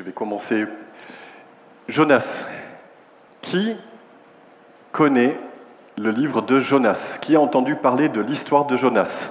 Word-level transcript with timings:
Je 0.00 0.04
vais 0.06 0.12
commencer. 0.12 0.64
Jonas. 1.86 2.46
Qui 3.42 3.76
connaît 4.92 5.36
le 5.98 6.10
livre 6.10 6.40
de 6.40 6.58
Jonas? 6.58 7.18
Qui 7.20 7.36
a 7.36 7.40
entendu 7.42 7.76
parler 7.76 8.08
de 8.08 8.22
l'histoire 8.22 8.64
de 8.64 8.78
Jonas? 8.78 9.28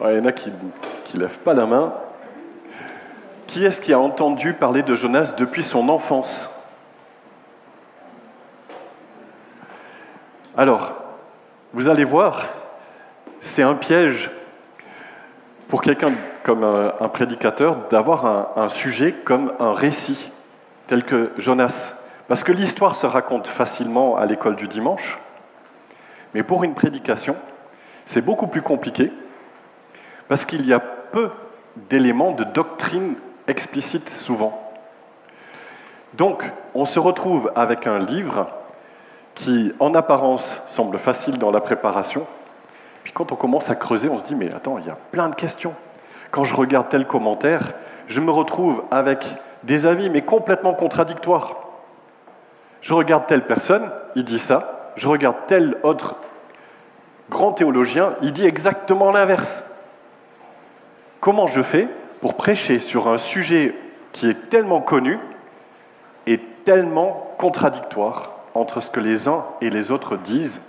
Il 0.00 0.16
y 0.16 0.20
en 0.20 0.24
a 0.26 0.30
qui 0.30 0.52
ne 1.14 1.20
lèvent 1.20 1.38
pas 1.38 1.54
la 1.54 1.66
main. 1.66 1.92
Qui 3.48 3.64
est-ce 3.64 3.80
qui 3.80 3.92
a 3.92 3.98
entendu 3.98 4.52
parler 4.52 4.84
de 4.84 4.94
Jonas 4.94 5.34
depuis 5.36 5.64
son 5.64 5.88
enfance? 5.88 6.48
Alors, 10.56 10.92
vous 11.72 11.88
allez 11.88 12.04
voir, 12.04 12.46
c'est 13.40 13.64
un 13.64 13.74
piège 13.74 14.30
pour 15.66 15.82
quelqu'un 15.82 16.12
comme 16.44 16.64
un, 16.64 17.08
prédicateur 17.08 17.88
d'avoir 17.90 18.58
un, 18.58 18.68
sujet 18.68 19.12
comme 19.24 19.52
un 19.58 19.72
récit, 19.72 20.30
tel 20.86 21.04
que 21.04 21.32
Jonas. 21.38 21.94
Parce 22.28 22.44
que 22.44 22.52
l'histoire 22.52 22.96
se 22.96 23.06
raconte 23.06 23.46
facilement 23.46 24.16
à 24.16 24.26
l'école 24.26 24.56
du 24.56 24.68
dimanche, 24.68 25.18
mais 26.34 26.42
pour 26.42 26.64
une 26.64 26.74
prédication, 26.74 27.36
c'est 28.06 28.22
beaucoup 28.22 28.46
plus 28.46 28.62
compliqué, 28.62 29.12
parce 30.28 30.44
qu'il 30.44 30.66
y 30.66 30.72
a 30.72 30.80
peu 30.80 31.30
d'éléments 31.88 32.32
de 32.32 32.44
doctrine 32.44 33.14
explicites 33.46 34.08
souvent. 34.10 34.72
Donc, 36.14 36.44
on 36.74 36.86
se 36.86 36.98
retrouve 36.98 37.52
avec 37.54 37.86
un 37.86 37.98
livre 37.98 38.48
qui, 39.34 39.72
en 39.78 39.94
apparence, 39.94 40.60
semble 40.68 40.98
facile 40.98 41.38
dans 41.38 41.50
la 41.50 41.60
préparation, 41.60 42.26
puis 43.02 43.12
quand 43.12 43.32
on 43.32 43.36
commence 43.36 43.68
à 43.70 43.74
creuser, 43.74 44.08
on 44.08 44.18
se 44.18 44.24
dit, 44.24 44.34
mais 44.34 44.52
attends, 44.52 44.78
il 44.78 44.86
y 44.86 44.90
a 44.90 44.96
plein 45.10 45.28
de 45.28 45.34
questions. 45.34 45.74
Quand 46.30 46.44
je 46.44 46.54
regarde 46.54 46.88
tel 46.88 47.06
commentaire, 47.06 47.72
je 48.06 48.20
me 48.20 48.30
retrouve 48.30 48.84
avec 48.90 49.24
des 49.64 49.86
avis, 49.86 50.10
mais 50.10 50.22
complètement 50.22 50.74
contradictoires. 50.74 51.56
Je 52.82 52.94
regarde 52.94 53.26
telle 53.26 53.46
personne, 53.46 53.90
il 54.14 54.24
dit 54.24 54.38
ça. 54.38 54.92
Je 54.96 55.08
regarde 55.08 55.36
tel 55.46 55.76
autre 55.82 56.16
grand 57.30 57.52
théologien, 57.52 58.14
il 58.22 58.32
dit 58.32 58.44
exactement 58.44 59.12
l'inverse. 59.12 59.64
Comment 61.20 61.46
je 61.46 61.62
fais 61.62 61.88
pour 62.20 62.34
prêcher 62.34 62.80
sur 62.80 63.08
un 63.08 63.18
sujet 63.18 63.74
qui 64.12 64.28
est 64.28 64.50
tellement 64.50 64.80
connu 64.80 65.18
et 66.26 66.38
tellement 66.64 67.34
contradictoire 67.38 68.32
entre 68.54 68.80
ce 68.80 68.90
que 68.90 69.00
les 69.00 69.28
uns 69.28 69.44
et 69.60 69.70
les 69.70 69.90
autres 69.90 70.16
disent? 70.16 70.60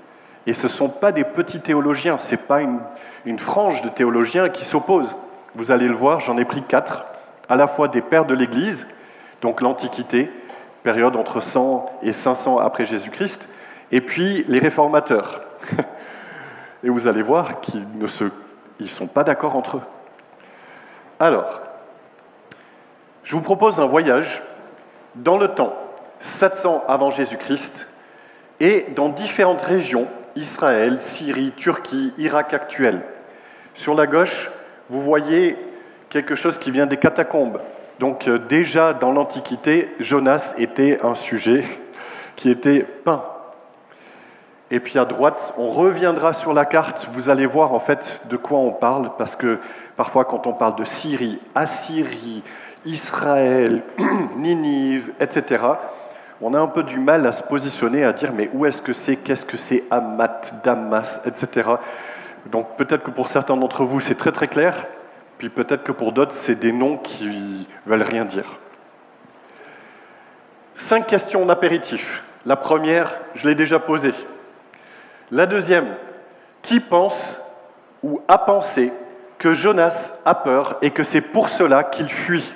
Et 0.47 0.53
ce 0.53 0.67
ne 0.67 0.71
sont 0.71 0.89
pas 0.89 1.11
des 1.11 1.23
petits 1.23 1.61
théologiens, 1.61 2.17
ce 2.17 2.31
n'est 2.31 2.41
pas 2.41 2.61
une, 2.61 2.79
une, 3.25 3.39
frange 3.39 3.81
de 3.81 3.89
théologiens 3.89 4.49
qui 4.49 4.65
s'opposent. 4.65 5.15
Vous 5.55 5.71
allez 5.71 5.87
le 5.87 5.95
voir, 5.95 6.19
j'en 6.21 6.37
ai 6.37 6.45
pris 6.45 6.63
quatre, 6.63 7.05
à 7.49 7.55
la 7.55 7.67
fois 7.67 7.87
des 7.87 8.01
pères 8.01 8.25
de 8.25 8.33
l'Église, 8.33 8.87
donc 9.41 9.61
l'Antiquité, 9.61 10.31
période 10.83 11.15
entre 11.15 11.41
100 11.41 11.99
et 12.03 12.13
500 12.13 12.57
après 12.59 12.85
Jésus-Christ, 12.85 13.47
et 13.91 14.01
puis 14.01 14.45
les 14.47 14.59
réformateurs. 14.59 15.41
Et 16.83 16.89
vous 16.89 17.07
allez 17.07 17.21
voir 17.21 17.61
qu'ils 17.61 17.85
ne 17.99 18.07
se, 18.07 18.23
ils 18.79 18.89
sont 18.89 19.05
pas 19.05 19.23
d'accord 19.23 19.55
entre 19.55 19.77
eux. 19.77 19.83
Alors, 21.19 21.61
je 23.23 23.35
vous 23.35 23.41
propose 23.41 23.79
un 23.79 23.85
voyage 23.85 24.41
dans 25.13 25.37
le 25.37 25.49
temps, 25.49 25.75
700 26.21 26.85
avant 26.87 27.11
Jésus-Christ, 27.11 27.87
et 28.59 28.87
dans 28.95 29.09
différentes 29.09 29.61
régions 29.61 30.07
Israël, 30.35 30.99
Syrie, 31.01 31.51
Turquie, 31.55 32.13
Irak 32.17 32.53
actuel. 32.53 33.01
Sur 33.75 33.93
la 33.93 34.07
gauche, 34.07 34.49
vous 34.91 35.01
voyez 35.01 35.55
quelque 36.09 36.35
chose 36.35 36.59
qui 36.59 36.69
vient 36.69 36.85
des 36.85 36.97
catacombes. 36.97 37.61
Donc 37.99 38.27
euh, 38.27 38.37
déjà 38.37 38.93
dans 38.93 39.13
l'Antiquité, 39.13 39.89
Jonas 40.01 40.53
était 40.57 40.99
un 41.01 41.15
sujet 41.15 41.63
qui 42.35 42.51
était 42.51 42.85
peint. 43.05 43.23
Et 44.69 44.81
puis 44.81 44.99
à 44.99 45.05
droite, 45.05 45.53
on 45.57 45.69
reviendra 45.69 46.33
sur 46.33 46.53
la 46.53 46.65
carte, 46.65 47.07
vous 47.13 47.29
allez 47.29 47.45
voir 47.45 47.73
en 47.73 47.79
fait 47.79 48.21
de 48.29 48.35
quoi 48.35 48.59
on 48.59 48.71
parle, 48.71 49.11
parce 49.17 49.37
que 49.37 49.59
parfois 49.95 50.25
quand 50.25 50.45
on 50.45 50.53
parle 50.53 50.75
de 50.75 50.83
Syrie, 50.83 51.39
Assyrie, 51.55 52.43
Israël, 52.85 53.83
Ninive, 54.35 55.13
etc., 55.21 55.63
on 56.41 56.53
a 56.53 56.59
un 56.59 56.67
peu 56.67 56.83
du 56.83 56.99
mal 56.99 57.25
à 57.27 57.31
se 57.31 57.43
positionner, 57.43 58.03
à 58.03 58.11
dire 58.11 58.33
mais 58.33 58.49
où 58.53 58.65
est-ce 58.65 58.81
que 58.81 58.93
c'est, 58.93 59.15
qu'est-ce 59.15 59.45
que 59.45 59.57
c'est 59.57 59.83
Amat, 59.89 60.41
Damas, 60.63 61.21
etc. 61.25 61.69
Donc 62.47 62.75
peut-être 62.77 63.03
que 63.03 63.11
pour 63.11 63.27
certains 63.27 63.57
d'entre 63.57 63.83
vous 63.83 63.99
c'est 63.99 64.15
très 64.15 64.31
très 64.31 64.47
clair, 64.47 64.87
puis 65.37 65.49
peut-être 65.49 65.83
que 65.83 65.91
pour 65.91 66.11
d'autres 66.11 66.33
c'est 66.33 66.55
des 66.55 66.71
noms 66.71 66.97
qui 66.97 67.67
veulent 67.85 68.01
rien 68.03 68.25
dire. 68.25 68.59
Cinq 70.75 71.07
questions 71.07 71.45
d'apéritif. 71.45 72.23
La 72.45 72.55
première, 72.55 73.19
je 73.35 73.47
l'ai 73.47 73.55
déjà 73.55 73.79
posée. 73.79 74.15
La 75.29 75.45
deuxième, 75.45 75.95
qui 76.63 76.79
pense 76.79 77.39
ou 78.03 78.21
a 78.27 78.39
pensé 78.39 78.91
que 79.37 79.53
Jonas 79.53 80.13
a 80.25 80.35
peur 80.35 80.77
et 80.81 80.91
que 80.91 81.03
c'est 81.03 81.21
pour 81.21 81.49
cela 81.49 81.83
qu'il 81.83 82.09
fuit? 82.09 82.53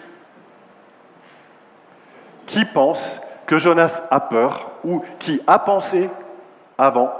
Qui 2.47 2.65
pense 2.65 3.21
que 3.45 3.57
Jonas 3.57 4.01
a 4.09 4.19
peur, 4.19 4.71
ou 4.83 5.03
qui 5.19 5.41
a 5.45 5.59
pensé 5.59 6.09
avant 6.77 7.11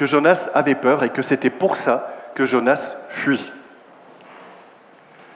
que 0.00 0.06
Jonas 0.06 0.48
avait 0.54 0.76
peur 0.76 1.04
et 1.04 1.10
que 1.10 1.20
c'était 1.20 1.50
pour 1.50 1.76
ça 1.76 2.08
que 2.34 2.46
Jonas 2.46 2.96
fuit. 3.10 3.52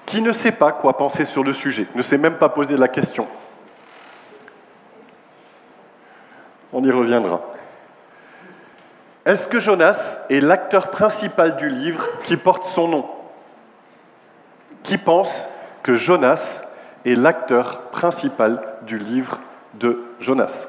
Qui 0.06 0.22
ne 0.22 0.32
sait 0.32 0.52
pas 0.52 0.72
quoi 0.72 0.96
penser 0.96 1.26
sur 1.26 1.44
le 1.44 1.52
sujet, 1.52 1.86
ne 1.94 2.00
sait 2.00 2.16
même 2.16 2.38
pas 2.38 2.48
poser 2.48 2.78
la 2.78 2.88
question. 2.88 3.28
On 6.72 6.82
y 6.82 6.90
reviendra. 6.90 7.42
Est-ce 9.26 9.46
que 9.48 9.60
Jonas 9.60 9.98
est 10.30 10.40
l'acteur 10.40 10.90
principal 10.90 11.56
du 11.56 11.68
livre 11.68 12.08
qui 12.22 12.38
porte 12.38 12.64
son 12.68 12.88
nom? 12.88 13.10
Qui 14.82 14.96
pense 14.96 15.46
que 15.82 15.94
Jonas 15.94 16.40
est 17.04 17.16
l'acteur 17.16 17.90
principal 17.90 18.62
du 18.86 18.96
livre 18.96 19.40
de 19.74 20.02
Jonas? 20.20 20.68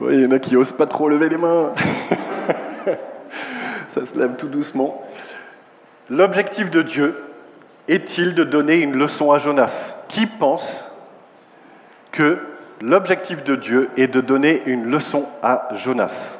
Oui, 0.00 0.14
il 0.14 0.22
y 0.22 0.26
en 0.26 0.30
a 0.32 0.38
qui 0.38 0.54
n'osent 0.54 0.72
pas 0.72 0.86
trop 0.86 1.08
lever 1.08 1.28
les 1.28 1.38
mains. 1.38 1.72
Ça 3.94 4.04
se 4.04 4.18
lève 4.18 4.36
tout 4.36 4.48
doucement. 4.48 5.02
L'objectif 6.10 6.70
de 6.70 6.82
Dieu 6.82 7.16
est-il 7.88 8.34
de 8.34 8.44
donner 8.44 8.76
une 8.76 8.94
leçon 8.94 9.32
à 9.32 9.38
Jonas? 9.38 9.94
Qui 10.08 10.26
pense 10.26 10.86
que 12.12 12.38
l'objectif 12.82 13.42
de 13.42 13.56
Dieu 13.56 13.88
est 13.96 14.08
de 14.08 14.20
donner 14.20 14.62
une 14.66 14.90
leçon 14.90 15.24
à 15.42 15.68
Jonas? 15.76 16.38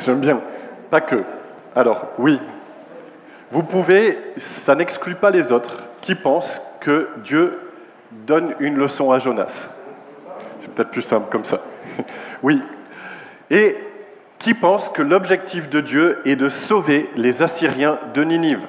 J'aime 0.00 0.20
bien. 0.20 0.42
Pas 0.90 1.00
que. 1.00 1.24
Alors, 1.74 2.08
oui, 2.18 2.38
vous 3.50 3.62
pouvez, 3.62 4.18
ça 4.36 4.74
n'exclut 4.74 5.14
pas 5.14 5.30
les 5.30 5.50
autres 5.50 5.82
qui 6.02 6.14
pensent 6.14 6.60
que 6.80 7.08
Dieu 7.24 7.58
donne 8.26 8.54
une 8.60 8.76
leçon 8.76 9.10
à 9.10 9.18
Jonas. 9.18 9.52
C'est 10.60 10.72
peut-être 10.72 10.90
plus 10.90 11.02
simple 11.02 11.30
comme 11.30 11.44
ça. 11.44 11.60
Oui. 12.42 12.60
Et 13.50 13.76
qui 14.38 14.54
pensent 14.54 14.88
que 14.90 15.02
l'objectif 15.02 15.68
de 15.70 15.80
Dieu 15.80 16.20
est 16.26 16.36
de 16.36 16.48
sauver 16.48 17.08
les 17.16 17.40
Assyriens 17.40 17.98
de 18.14 18.24
Ninive? 18.24 18.66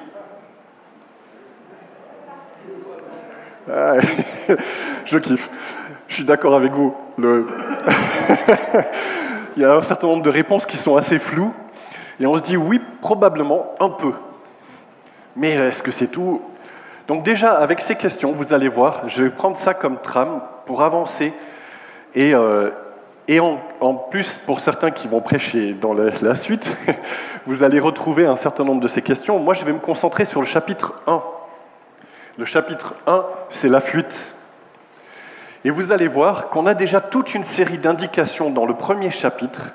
Ah, 3.70 3.96
je 5.04 5.18
kiffe. 5.18 5.50
Je 6.08 6.14
suis 6.14 6.24
d'accord 6.24 6.54
avec 6.54 6.72
vous. 6.72 6.94
Il 9.56 9.62
y 9.62 9.64
a 9.64 9.74
un 9.74 9.82
certain 9.82 10.06
nombre 10.06 10.22
de 10.22 10.30
réponses 10.30 10.66
qui 10.66 10.76
sont 10.76 10.96
assez 10.96 11.18
floues. 11.18 11.52
Et 12.20 12.26
on 12.26 12.38
se 12.38 12.42
dit 12.42 12.56
oui, 12.56 12.80
probablement 13.00 13.74
un 13.80 13.90
peu. 13.90 14.12
Mais 15.34 15.50
est-ce 15.52 15.82
que 15.82 15.90
c'est 15.90 16.06
tout? 16.06 16.40
Donc 17.08 17.22
déjà, 17.22 17.52
avec 17.52 17.80
ces 17.80 17.94
questions, 17.94 18.32
vous 18.32 18.52
allez 18.52 18.68
voir, 18.68 19.08
je 19.08 19.24
vais 19.24 19.30
prendre 19.30 19.56
ça 19.58 19.74
comme 19.74 19.98
trame 20.00 20.40
pour 20.66 20.82
avancer. 20.82 21.32
Et, 22.14 22.34
euh, 22.34 22.70
en, 23.80 23.94
plus, 23.94 24.38
pour 24.46 24.60
certains 24.60 24.90
qui 24.90 25.08
vont 25.08 25.20
prêcher 25.20 25.72
dans 25.72 25.92
la, 25.92 26.10
la 26.20 26.34
suite, 26.34 26.68
vous 27.46 27.62
allez 27.62 27.78
retrouver 27.78 28.26
un 28.26 28.36
certain 28.36 28.64
nombre 28.64 28.80
de 28.80 28.88
ces 28.88 29.02
questions. 29.02 29.38
Moi, 29.38 29.54
je 29.54 29.64
vais 29.64 29.72
me 29.72 29.78
concentrer 29.78 30.24
sur 30.24 30.40
le 30.40 30.46
chapitre 30.46 30.94
1. 31.06 31.22
Le 32.38 32.44
chapitre 32.44 32.94
1, 33.06 33.24
c'est 33.50 33.68
la 33.68 33.80
fuite. 33.80 34.34
Et 35.64 35.70
vous 35.70 35.90
allez 35.92 36.08
voir 36.08 36.48
qu'on 36.50 36.66
a 36.66 36.74
déjà 36.74 37.00
toute 37.00 37.34
une 37.34 37.44
série 37.44 37.78
d'indications 37.78 38.50
dans 38.50 38.66
le 38.66 38.74
premier 38.74 39.10
chapitre 39.10 39.72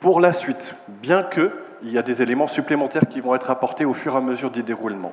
pour 0.00 0.20
la 0.20 0.32
suite, 0.32 0.74
bien 0.86 1.24
qu'il 1.24 1.50
y 1.90 1.98
a 1.98 2.02
des 2.02 2.22
éléments 2.22 2.46
supplémentaires 2.46 3.08
qui 3.08 3.20
vont 3.20 3.34
être 3.34 3.50
apportés 3.50 3.84
au 3.84 3.94
fur 3.94 4.14
et 4.14 4.16
à 4.16 4.20
mesure 4.20 4.50
du 4.50 4.62
déroulement. 4.62 5.12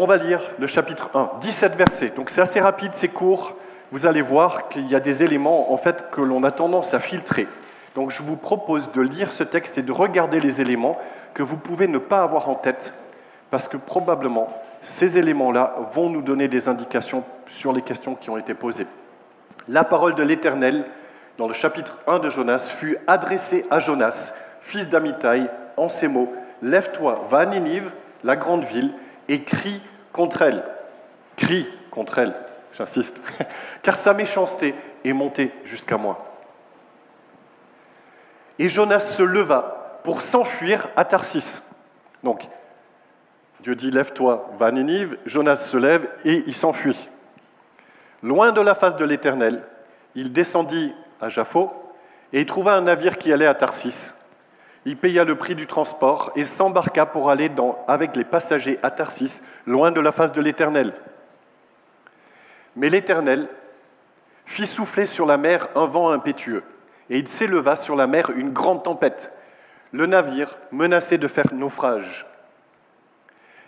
On 0.00 0.06
va 0.06 0.16
lire 0.16 0.40
le 0.60 0.68
chapitre 0.68 1.10
1, 1.12 1.40
17 1.40 1.74
versets. 1.74 2.12
Donc 2.14 2.30
c'est 2.30 2.40
assez 2.40 2.60
rapide, 2.60 2.92
c'est 2.94 3.08
court. 3.08 3.56
vous 3.90 4.06
allez 4.06 4.22
voir 4.22 4.68
qu'il 4.68 4.86
y 4.86 4.94
a 4.94 5.00
des 5.00 5.24
éléments 5.24 5.72
en 5.72 5.76
fait 5.76 6.08
que 6.12 6.20
l'on 6.20 6.44
a 6.44 6.52
tendance 6.52 6.94
à 6.94 7.00
filtrer. 7.00 7.48
Donc 7.96 8.12
je 8.12 8.22
vous 8.22 8.36
propose 8.36 8.92
de 8.92 9.02
lire 9.02 9.32
ce 9.32 9.42
texte 9.42 9.76
et 9.76 9.82
de 9.82 9.90
regarder 9.90 10.38
les 10.38 10.60
éléments 10.60 10.96
que 11.34 11.42
vous 11.42 11.56
pouvez 11.56 11.88
ne 11.88 11.98
pas 11.98 12.22
avoir 12.22 12.48
en 12.48 12.54
tête, 12.54 12.92
parce 13.50 13.66
que 13.66 13.76
probablement 13.76 14.48
ces 14.84 15.18
éléments-là 15.18 15.74
vont 15.94 16.08
nous 16.10 16.22
donner 16.22 16.46
des 16.46 16.68
indications 16.68 17.24
sur 17.48 17.72
les 17.72 17.82
questions 17.82 18.14
qui 18.14 18.30
ont 18.30 18.38
été 18.38 18.54
posées. 18.54 18.86
La 19.66 19.82
parole 19.82 20.14
de 20.14 20.22
l'Éternel, 20.22 20.84
dans 21.38 21.48
le 21.48 21.54
chapitre 21.54 21.98
1 22.06 22.20
de 22.20 22.30
Jonas, 22.30 22.60
fut 22.78 22.98
adressée 23.08 23.66
à 23.68 23.80
Jonas, 23.80 24.32
fils 24.60 24.88
d'Amitai, 24.88 25.46
en 25.76 25.88
ces 25.88 26.06
mots 26.06 26.32
Lève-toi, 26.62 27.26
va 27.30 27.38
à 27.38 27.46
Ninive, 27.46 27.90
la 28.22 28.36
grande 28.36 28.62
ville, 28.62 28.92
et 29.28 29.42
crie 29.42 29.80
contre 30.12 30.42
elle. 30.42 30.64
Crie 31.36 31.68
contre 31.90 32.18
elle, 32.18 32.34
j'insiste, 32.76 33.20
car 33.82 33.98
sa 33.98 34.12
méchanceté 34.12 34.74
est 35.04 35.12
montée 35.12 35.52
jusqu'à 35.64 35.96
moi. 35.96 36.24
Et 38.58 38.68
Jonas 38.68 39.00
se 39.00 39.22
leva 39.22 40.00
pour 40.02 40.22
s'enfuir 40.22 40.88
à 40.96 41.04
Tarsis. 41.04 41.62
Donc, 42.24 42.48
Dieu 43.60 43.74
dit 43.74 43.90
Lève-toi, 43.90 44.50
va 44.58 44.66
à 44.66 44.70
Ninive. 44.72 45.16
Jonas 45.26 45.56
se 45.56 45.76
lève 45.76 46.08
et 46.24 46.44
il 46.46 46.56
s'enfuit. 46.56 47.08
Loin 48.22 48.50
de 48.50 48.60
la 48.60 48.74
face 48.74 48.96
de 48.96 49.04
l'Éternel, 49.04 49.62
il 50.14 50.32
descendit 50.32 50.92
à 51.20 51.28
Jaffo 51.28 51.72
et 52.32 52.40
il 52.40 52.46
trouva 52.46 52.74
un 52.74 52.82
navire 52.82 53.18
qui 53.18 53.32
allait 53.32 53.46
à 53.46 53.54
Tarsis. 53.54 54.12
Il 54.88 54.96
paya 54.96 55.24
le 55.24 55.34
prix 55.34 55.54
du 55.54 55.66
transport 55.66 56.32
et 56.34 56.46
s'embarqua 56.46 57.04
pour 57.04 57.28
aller 57.28 57.50
avec 57.88 58.16
les 58.16 58.24
passagers 58.24 58.78
à 58.82 58.90
Tarsis, 58.90 59.42
loin 59.66 59.90
de 59.90 60.00
la 60.00 60.12
face 60.12 60.32
de 60.32 60.40
l'Éternel. 60.40 60.94
Mais 62.74 62.88
l'Éternel 62.88 63.48
fit 64.46 64.66
souffler 64.66 65.04
sur 65.04 65.26
la 65.26 65.36
mer 65.36 65.68
un 65.74 65.84
vent 65.84 66.08
impétueux, 66.08 66.62
et 67.10 67.18
il 67.18 67.28
s'éleva 67.28 67.76
sur 67.76 67.96
la 67.96 68.06
mer 68.06 68.30
une 68.30 68.54
grande 68.54 68.82
tempête. 68.82 69.30
Le 69.92 70.06
navire 70.06 70.56
menaçait 70.72 71.18
de 71.18 71.28
faire 71.28 71.52
naufrage. 71.52 72.24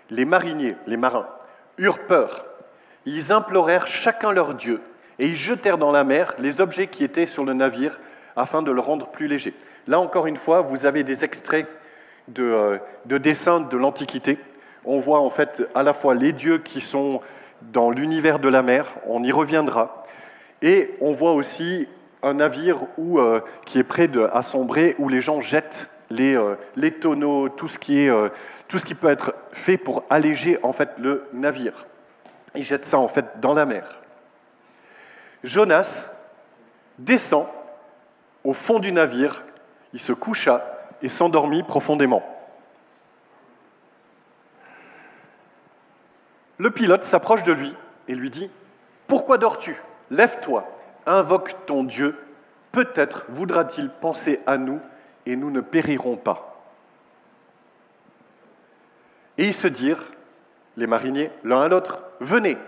Les 0.09 0.25
mariniers, 0.25 0.77
les 0.87 0.97
marins, 0.97 1.29
eurent 1.77 2.07
peur. 2.07 2.47
Ils 3.05 3.31
implorèrent 3.31 3.89
chacun 3.89 4.33
leur 4.33 4.55
Dieu, 4.55 4.81
et 5.19 5.27
ils 5.27 5.37
jetèrent 5.37 5.77
dans 5.77 5.93
la 5.93 6.03
mer 6.03 6.33
les 6.39 6.63
objets 6.63 6.87
qui 6.87 7.05
étaient 7.05 7.27
sur 7.27 7.45
le 7.45 7.53
navire 7.53 8.01
afin 8.37 8.63
de 8.63 8.71
le 8.71 8.81
rendre 8.81 9.09
plus 9.09 9.27
léger. 9.27 9.55
Là 9.87 10.01
encore 10.01 10.27
une 10.27 10.37
fois, 10.37 10.61
vous 10.61 10.87
avez 10.87 11.05
des 11.05 11.25
extraits 11.25 11.67
de, 12.29 12.43
euh, 12.43 12.79
de 13.07 13.19
dessins 13.19 13.61
de 13.61 13.77
l'Antiquité. 13.77 14.39
On 14.85 15.01
voit 15.01 15.21
en 15.21 15.31
fait 15.31 15.63
à 15.75 15.83
la 15.83 15.95
fois 15.95 16.15
les 16.15 16.33
dieux 16.33 16.59
qui 16.59 16.81
sont 16.81 17.21
dans 17.63 17.91
l'univers 17.91 18.39
de 18.39 18.49
la 18.49 18.63
mer, 18.63 18.87
on 19.07 19.23
y 19.23 19.33
reviendra, 19.33 20.07
et 20.63 20.95
on 21.01 21.13
voit 21.13 21.33
aussi 21.33 21.87
un 22.23 22.35
navire 22.35 22.79
euh, 22.99 23.41
qui 23.67 23.79
est 23.79 23.85
près 23.85 24.09
de, 24.09 24.29
à 24.33 24.43
sombrer, 24.43 24.95
où 24.99 25.09
les 25.09 25.21
gens 25.21 25.41
jettent 25.41 25.89
les, 26.09 26.35
euh, 26.35 26.55
les 26.77 26.93
tonneaux, 26.93 27.51
tout 27.51 27.69
ce, 27.69 27.79
qui 27.79 28.01
est, 28.01 28.11
tout 28.69 28.79
ce 28.79 28.85
qui 28.85 28.95
peut 28.95 29.11
être 29.11 29.35
fait 29.53 29.77
pour 29.77 30.05
alléger 30.09 30.59
en 30.63 30.73
fait 30.73 30.91
le 30.99 31.25
navire. 31.33 31.87
Ils 32.55 32.65
jettent 32.65 32.87
ça 32.87 32.99
en 32.99 33.09
fait 33.09 33.27
dans 33.41 33.55
la 33.55 33.67
mer. 33.67 34.01
Jonas 35.45 36.11
descend 36.99 37.47
au 38.45 38.53
fond 38.53 38.79
du 38.79 38.93
navire 38.93 39.43
il 39.93 40.01
se 40.01 40.13
coucha 40.13 40.65
et 41.03 41.09
s'endormit 41.09 41.63
profondément. 41.63 42.23
Le 46.59 46.71
pilote 46.71 47.05
s'approche 47.05 47.43
de 47.43 47.53
lui 47.53 47.75
et 48.07 48.15
lui 48.15 48.31
dit 48.31 48.51
Pourquoi 49.07 49.39
dors-tu? 49.39 49.81
Lève-toi, 50.11 50.69
invoque 51.07 51.55
ton 51.67 51.85
Dieu, 51.85 52.19
peut-être 52.73 53.25
voudra-t-il 53.29 53.89
penser 53.89 54.41
à 54.47 54.59
nous 54.59 54.81
et 55.27 55.37
nous 55.37 55.51
ne 55.51 55.61
périrons 55.61 56.17
pas. 56.17 56.63
Et 59.39 59.47
ils 59.47 59.55
se 59.55 59.69
dirent, 59.69 60.05
les 60.77 60.87
mariniers, 60.87 61.31
l'un 61.45 61.63
à 61.63 61.69
l'autre 61.69 62.01
Venez, 62.21 62.59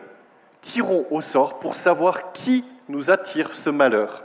tirons 0.63 1.07
au 1.11 1.21
sort 1.21 1.59
pour 1.59 1.75
savoir 1.75 2.33
qui 2.33 2.65
nous 2.89 3.11
attire 3.11 3.55
ce 3.55 3.69
malheur. 3.69 4.25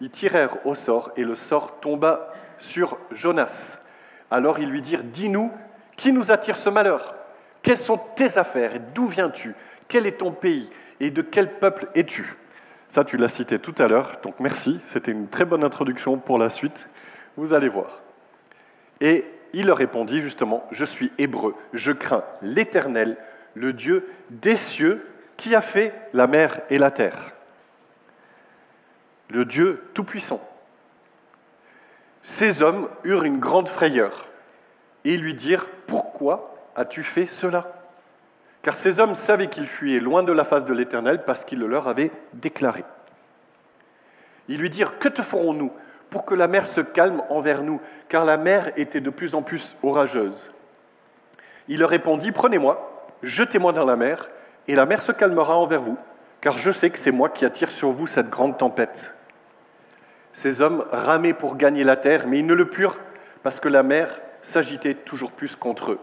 Ils 0.00 0.10
tirèrent 0.10 0.66
au 0.66 0.74
sort 0.74 1.12
et 1.16 1.24
le 1.24 1.34
sort 1.34 1.80
tomba 1.80 2.32
sur 2.58 2.98
Jonas. 3.12 3.78
Alors 4.30 4.58
ils 4.58 4.68
lui 4.68 4.80
dirent, 4.80 5.04
dis-nous, 5.04 5.52
qui 5.96 6.12
nous 6.12 6.30
attire 6.30 6.56
ce 6.56 6.70
malheur? 6.70 7.14
Quelles 7.62 7.78
sont 7.78 8.00
tes 8.16 8.38
affaires? 8.38 8.74
Et 8.74 8.80
d'où 8.94 9.06
viens-tu? 9.06 9.54
Quel 9.88 10.06
est 10.06 10.18
ton 10.18 10.32
pays? 10.32 10.70
Et 11.00 11.10
de 11.10 11.22
quel 11.22 11.58
peuple 11.58 11.88
es-tu? 11.94 12.36
Ça, 12.88 13.04
tu 13.04 13.16
l'as 13.16 13.28
cité 13.28 13.58
tout 13.58 13.74
à 13.78 13.86
l'heure, 13.86 14.18
donc 14.22 14.40
merci, 14.40 14.80
c'était 14.88 15.12
une 15.12 15.28
très 15.28 15.44
bonne 15.44 15.62
introduction 15.62 16.18
pour 16.18 16.38
la 16.38 16.50
suite. 16.50 16.88
Vous 17.36 17.52
allez 17.52 17.68
voir. 17.68 18.00
Et 19.00 19.24
il 19.52 19.66
leur 19.66 19.76
répondit 19.76 20.22
justement, 20.22 20.66
je 20.72 20.84
suis 20.84 21.12
hébreu, 21.18 21.54
je 21.72 21.92
crains 21.92 22.24
l'Éternel, 22.42 23.16
le 23.54 23.72
Dieu 23.72 24.08
des 24.30 24.56
cieux, 24.56 25.06
qui 25.36 25.54
a 25.54 25.60
fait 25.60 25.94
la 26.12 26.26
mer 26.26 26.60
et 26.68 26.78
la 26.78 26.90
terre 26.90 27.32
le 29.30 29.44
Dieu 29.44 29.84
Tout-Puissant. 29.94 30.40
Ces 32.22 32.62
hommes 32.62 32.88
eurent 33.04 33.24
une 33.24 33.38
grande 33.38 33.68
frayeur 33.68 34.26
et 35.04 35.16
lui 35.16 35.34
dirent, 35.34 35.66
Pourquoi 35.86 36.54
as-tu 36.76 37.02
fait 37.02 37.26
cela? 37.26 37.72
Car 38.62 38.76
ces 38.76 39.00
hommes 39.00 39.14
savaient 39.14 39.48
qu'ils 39.48 39.68
fuyaient 39.68 40.00
loin 40.00 40.22
de 40.22 40.32
la 40.32 40.44
face 40.44 40.64
de 40.64 40.74
l'Éternel 40.74 41.22
parce 41.24 41.44
qu'il 41.44 41.58
le 41.60 41.66
leur 41.66 41.88
avait 41.88 42.10
déclaré. 42.34 42.84
Ils 44.48 44.58
lui 44.58 44.70
dirent, 44.70 44.98
Que 44.98 45.08
te 45.08 45.22
ferons-nous 45.22 45.72
pour 46.10 46.26
que 46.26 46.34
la 46.34 46.48
mer 46.48 46.68
se 46.68 46.80
calme 46.80 47.22
envers 47.30 47.62
nous 47.62 47.80
Car 48.08 48.24
la 48.24 48.36
mer 48.36 48.72
était 48.76 49.00
de 49.00 49.10
plus 49.10 49.34
en 49.34 49.42
plus 49.42 49.76
orageuse? 49.82 50.50
Il 51.68 51.78
leur 51.80 51.90
répondit, 51.90 52.32
Prenez-moi, 52.32 53.08
jetez-moi 53.22 53.72
dans 53.72 53.86
la 53.86 53.96
mer, 53.96 54.28
et 54.68 54.74
la 54.74 54.86
mer 54.86 55.02
se 55.02 55.12
calmera 55.12 55.56
envers 55.56 55.80
vous, 55.80 55.98
car 56.40 56.58
je 56.58 56.70
sais 56.70 56.90
que 56.90 56.98
c'est 56.98 57.10
moi 57.10 57.28
qui 57.28 57.44
attire 57.44 57.70
sur 57.70 57.92
vous 57.92 58.06
cette 58.06 58.28
grande 58.28 58.58
tempête. 58.58 59.14
Ces 60.40 60.62
hommes 60.62 60.86
ramaient 60.90 61.34
pour 61.34 61.58
gagner 61.58 61.84
la 61.84 61.96
terre, 61.96 62.26
mais 62.26 62.38
ils 62.38 62.46
ne 62.46 62.54
le 62.54 62.64
purent 62.64 62.98
parce 63.42 63.60
que 63.60 63.68
la 63.68 63.82
mer 63.82 64.18
s'agitait 64.42 64.94
toujours 64.94 65.32
plus 65.32 65.54
contre 65.54 65.92
eux. 65.92 65.98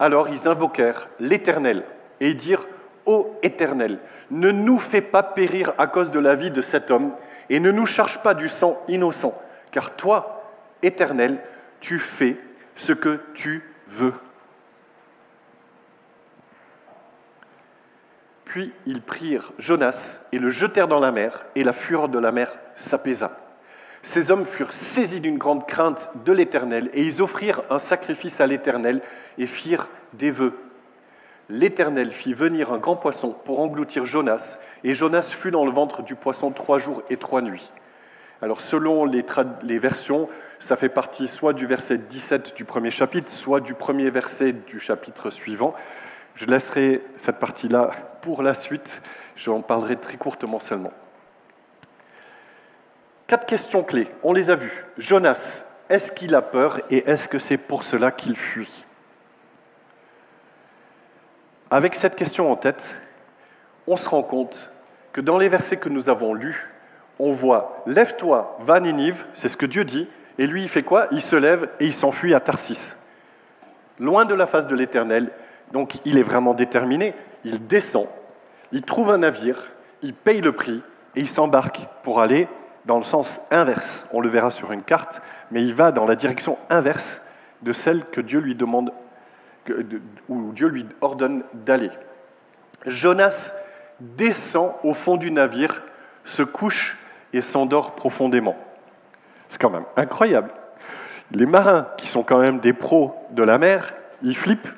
Alors 0.00 0.28
ils 0.28 0.48
invoquèrent 0.48 1.08
l'Éternel 1.20 1.84
et 2.18 2.34
dirent 2.34 2.66
Ô 3.06 3.38
Éternel, 3.44 4.00
ne 4.32 4.50
nous 4.50 4.80
fais 4.80 5.00
pas 5.00 5.22
périr 5.22 5.74
à 5.78 5.86
cause 5.86 6.10
de 6.10 6.18
la 6.18 6.34
vie 6.34 6.50
de 6.50 6.60
cet 6.62 6.90
homme, 6.90 7.12
et 7.50 7.60
ne 7.60 7.70
nous 7.70 7.86
charge 7.86 8.20
pas 8.22 8.34
du 8.34 8.48
sang 8.48 8.80
innocent, 8.88 9.40
car 9.70 9.94
toi, 9.94 10.42
Éternel, 10.82 11.38
tu 11.80 12.00
fais 12.00 12.36
ce 12.76 12.92
que 12.92 13.20
tu 13.34 13.62
veux. 13.88 14.14
Puis 18.52 18.70
ils 18.84 19.00
prirent 19.00 19.50
Jonas 19.58 20.20
et 20.30 20.38
le 20.38 20.50
jetèrent 20.50 20.86
dans 20.86 21.00
la 21.00 21.10
mer, 21.10 21.46
et 21.54 21.64
la 21.64 21.72
fureur 21.72 22.10
de 22.10 22.18
la 22.18 22.32
mer 22.32 22.52
s'apaisa. 22.76 23.30
Ces 24.02 24.30
hommes 24.30 24.44
furent 24.44 24.74
saisis 24.74 25.20
d'une 25.20 25.38
grande 25.38 25.66
crainte 25.66 26.10
de 26.26 26.32
l'Éternel, 26.32 26.90
et 26.92 27.02
ils 27.02 27.22
offrirent 27.22 27.62
un 27.70 27.78
sacrifice 27.78 28.42
à 28.42 28.46
l'Éternel 28.46 29.00
et 29.38 29.46
firent 29.46 29.88
des 30.12 30.30
vœux. 30.30 30.52
L'Éternel 31.48 32.12
fit 32.12 32.34
venir 32.34 32.74
un 32.74 32.76
grand 32.76 32.96
poisson 32.96 33.34
pour 33.46 33.58
engloutir 33.58 34.04
Jonas, 34.04 34.58
et 34.84 34.94
Jonas 34.94 35.22
fut 35.22 35.50
dans 35.50 35.64
le 35.64 35.72
ventre 35.72 36.02
du 36.02 36.14
poisson 36.14 36.50
trois 36.50 36.78
jours 36.78 37.02
et 37.08 37.16
trois 37.16 37.40
nuits. 37.40 37.72
Alors 38.42 38.60
selon 38.60 39.06
les, 39.06 39.24
versions, 39.78 40.28
ça 40.60 40.76
fait 40.76 40.90
partie 40.90 41.26
soit 41.26 41.54
du 41.54 41.64
verset 41.64 41.96
17 41.96 42.54
du 42.54 42.66
premier 42.66 42.90
chapitre, 42.90 43.32
soit 43.32 43.60
du 43.60 43.72
premier 43.72 44.10
verset 44.10 44.52
du 44.52 44.78
chapitre 44.78 45.30
suivant. 45.30 45.74
Je 46.34 46.46
laisserai 46.46 47.02
cette 47.16 47.38
partie-là 47.38 47.90
pour 48.22 48.42
la 48.42 48.54
suite. 48.54 49.00
J'en 49.36 49.60
parlerai 49.60 49.96
très 49.96 50.16
courtement 50.16 50.60
seulement. 50.60 50.92
Quatre 53.26 53.46
questions 53.46 53.82
clés. 53.82 54.08
On 54.22 54.32
les 54.32 54.50
a 54.50 54.56
vues. 54.56 54.84
Jonas, 54.98 55.40
est-ce 55.88 56.12
qu'il 56.12 56.34
a 56.34 56.42
peur 56.42 56.80
et 56.90 57.08
est-ce 57.08 57.28
que 57.28 57.38
c'est 57.38 57.56
pour 57.56 57.82
cela 57.82 58.10
qu'il 58.10 58.36
fuit? 58.36 58.84
Avec 61.70 61.94
cette 61.94 62.16
question 62.16 62.50
en 62.52 62.56
tête, 62.56 62.82
on 63.86 63.96
se 63.96 64.08
rend 64.08 64.22
compte 64.22 64.70
que 65.12 65.20
dans 65.20 65.38
les 65.38 65.48
versets 65.48 65.78
que 65.78 65.88
nous 65.88 66.08
avons 66.08 66.34
lus, 66.34 66.68
on 67.18 67.32
voit 67.32 67.82
Lève-toi, 67.86 68.58
va 68.60 68.80
Ninive, 68.80 69.24
c'est 69.34 69.48
ce 69.48 69.56
que 69.56 69.66
Dieu 69.66 69.84
dit, 69.84 70.08
et 70.38 70.46
lui, 70.46 70.62
il 70.62 70.68
fait 70.68 70.82
quoi? 70.82 71.08
Il 71.12 71.22
se 71.22 71.36
lève 71.36 71.68
et 71.80 71.86
il 71.86 71.94
s'enfuit 71.94 72.34
à 72.34 72.40
Tarsis. 72.40 72.96
Loin 73.98 74.24
de 74.24 74.34
la 74.34 74.46
face 74.46 74.66
de 74.66 74.74
l'Éternel, 74.74 75.30
donc 75.72 75.98
il 76.04 76.18
est 76.18 76.22
vraiment 76.22 76.54
déterminé. 76.54 77.14
Il 77.44 77.66
descend, 77.66 78.06
il 78.70 78.82
trouve 78.82 79.10
un 79.10 79.18
navire, 79.18 79.70
il 80.02 80.14
paye 80.14 80.40
le 80.40 80.52
prix 80.52 80.82
et 81.16 81.20
il 81.20 81.28
s'embarque 81.28 81.88
pour 82.02 82.20
aller 82.20 82.48
dans 82.84 82.98
le 82.98 83.04
sens 83.04 83.40
inverse. 83.50 84.06
On 84.12 84.20
le 84.20 84.28
verra 84.28 84.50
sur 84.50 84.72
une 84.72 84.82
carte, 84.82 85.20
mais 85.50 85.62
il 85.62 85.74
va 85.74 85.92
dans 85.92 86.06
la 86.06 86.16
direction 86.16 86.58
inverse 86.70 87.20
de 87.62 87.72
celle 87.72 88.04
que 88.06 88.20
Dieu 88.20 88.40
lui 88.40 88.54
demande, 88.54 88.92
Dieu 90.28 90.68
lui 90.68 90.86
ordonne 91.00 91.44
d'aller. 91.54 91.90
Jonas 92.86 93.52
descend 94.00 94.72
au 94.82 94.94
fond 94.94 95.16
du 95.16 95.30
navire, 95.30 95.82
se 96.24 96.42
couche 96.42 96.96
et 97.32 97.40
s'endort 97.40 97.94
profondément. 97.94 98.56
C'est 99.48 99.60
quand 99.60 99.70
même 99.70 99.84
incroyable. 99.96 100.50
Les 101.30 101.46
marins, 101.46 101.86
qui 101.96 102.08
sont 102.08 102.22
quand 102.22 102.38
même 102.38 102.58
des 102.58 102.72
pros 102.72 103.14
de 103.30 103.42
la 103.42 103.58
mer, 103.58 103.94
ils 104.22 104.36
flippent, 104.36 104.68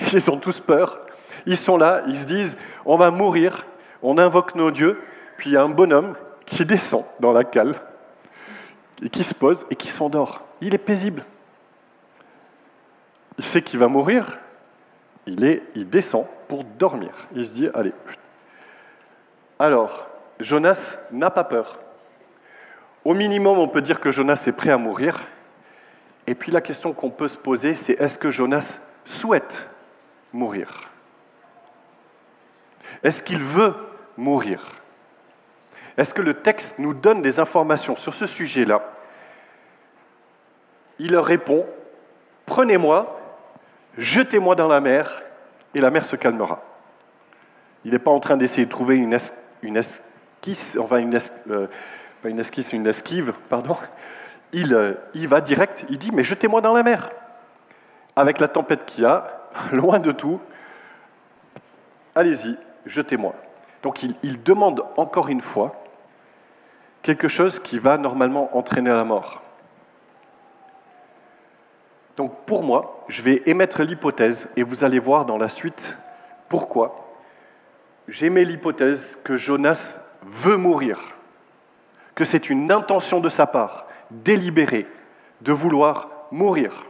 ils 0.12 0.30
ont 0.30 0.38
tous 0.38 0.60
peur. 0.60 1.00
Ils 1.46 1.56
sont 1.56 1.76
là, 1.76 2.02
ils 2.06 2.18
se 2.18 2.26
disent, 2.26 2.56
on 2.84 2.96
va 2.96 3.10
mourir, 3.10 3.66
on 4.02 4.18
invoque 4.18 4.54
nos 4.54 4.70
dieux, 4.70 5.00
puis 5.36 5.50
il 5.50 5.52
y 5.54 5.56
a 5.56 5.62
un 5.62 5.68
bonhomme 5.68 6.14
qui 6.46 6.64
descend 6.64 7.04
dans 7.20 7.32
la 7.32 7.44
cale, 7.44 7.76
et 9.02 9.08
qui 9.08 9.24
se 9.24 9.34
pose 9.34 9.64
et 9.70 9.76
qui 9.76 9.88
s'endort. 9.88 10.42
Il 10.60 10.74
est 10.74 10.78
paisible. 10.78 11.24
Il 13.38 13.44
sait 13.44 13.62
qu'il 13.62 13.78
va 13.78 13.88
mourir, 13.88 14.38
il, 15.26 15.44
est, 15.44 15.62
il 15.74 15.88
descend 15.88 16.26
pour 16.48 16.64
dormir. 16.64 17.12
Il 17.34 17.46
se 17.46 17.52
dit, 17.52 17.68
allez. 17.72 17.92
Alors, 19.58 20.08
Jonas 20.40 20.98
n'a 21.10 21.30
pas 21.30 21.44
peur. 21.44 21.78
Au 23.04 23.14
minimum, 23.14 23.58
on 23.58 23.68
peut 23.68 23.80
dire 23.80 24.00
que 24.00 24.12
Jonas 24.12 24.42
est 24.46 24.52
prêt 24.52 24.70
à 24.70 24.76
mourir. 24.76 25.20
Et 26.26 26.34
puis 26.34 26.52
la 26.52 26.60
question 26.60 26.92
qu'on 26.92 27.10
peut 27.10 27.28
se 27.28 27.38
poser, 27.38 27.76
c'est 27.76 27.94
est-ce 27.94 28.18
que 28.18 28.30
Jonas 28.30 28.80
souhaite 29.06 29.68
mourir 30.32 30.90
Est-ce 33.02 33.22
qu'il 33.22 33.42
veut 33.42 33.74
mourir? 34.16 34.60
Est-ce 35.96 36.14
que 36.14 36.22
le 36.22 36.34
texte 36.34 36.74
nous 36.78 36.94
donne 36.94 37.22
des 37.22 37.40
informations 37.40 37.96
sur 37.96 38.14
ce 38.14 38.26
sujet-là? 38.26 38.82
Il 40.98 41.12
leur 41.12 41.24
répond, 41.24 41.66
prenez-moi, 42.46 43.18
jetez-moi 43.98 44.54
dans 44.54 44.68
la 44.68 44.80
mer, 44.80 45.22
et 45.74 45.80
la 45.80 45.90
mer 45.90 46.06
se 46.06 46.16
calmera. 46.16 46.62
Il 47.84 47.92
n'est 47.92 47.98
pas 47.98 48.10
en 48.10 48.20
train 48.20 48.36
d'essayer 48.36 48.66
de 48.66 48.70
trouver 48.70 48.96
une, 48.96 49.14
esquisse, 49.14 50.76
enfin 50.78 50.98
une, 50.98 51.18
une 52.24 52.38
esquisse, 52.38 52.72
une 52.72 52.86
esquive, 52.86 53.32
pardon. 53.48 53.76
Il, 54.52 54.74
euh, 54.74 54.94
il 55.14 55.28
va 55.28 55.40
direct, 55.40 55.84
il 55.88 55.98
dit, 55.98 56.10
mais 56.12 56.24
jetez-moi 56.24 56.60
dans 56.60 56.74
la 56.74 56.82
mer. 56.82 57.10
Avec 58.16 58.40
la 58.40 58.48
tempête 58.48 58.84
qu'il 58.84 59.04
y 59.04 59.06
a, 59.06 59.39
loin 59.72 59.98
de 59.98 60.12
tout, 60.12 60.40
allez-y, 62.14 62.56
jetez-moi. 62.86 63.34
Donc 63.82 64.02
il, 64.02 64.14
il 64.22 64.42
demande 64.42 64.84
encore 64.96 65.28
une 65.28 65.40
fois 65.40 65.74
quelque 67.02 67.28
chose 67.28 67.58
qui 67.58 67.78
va 67.78 67.96
normalement 67.98 68.56
entraîner 68.56 68.90
la 68.90 69.04
mort. 69.04 69.42
Donc 72.16 72.44
pour 72.44 72.62
moi, 72.62 73.04
je 73.08 73.22
vais 73.22 73.42
émettre 73.46 73.82
l'hypothèse, 73.82 74.48
et 74.56 74.62
vous 74.62 74.84
allez 74.84 74.98
voir 74.98 75.24
dans 75.24 75.38
la 75.38 75.48
suite 75.48 75.96
pourquoi. 76.48 77.06
J'émets 78.08 78.44
l'hypothèse 78.44 79.16
que 79.24 79.36
Jonas 79.36 79.96
veut 80.22 80.56
mourir, 80.56 81.00
que 82.14 82.24
c'est 82.24 82.50
une 82.50 82.70
intention 82.70 83.20
de 83.20 83.28
sa 83.30 83.46
part, 83.46 83.86
délibérée, 84.10 84.86
de 85.40 85.52
vouloir 85.52 86.08
mourir. 86.30 86.84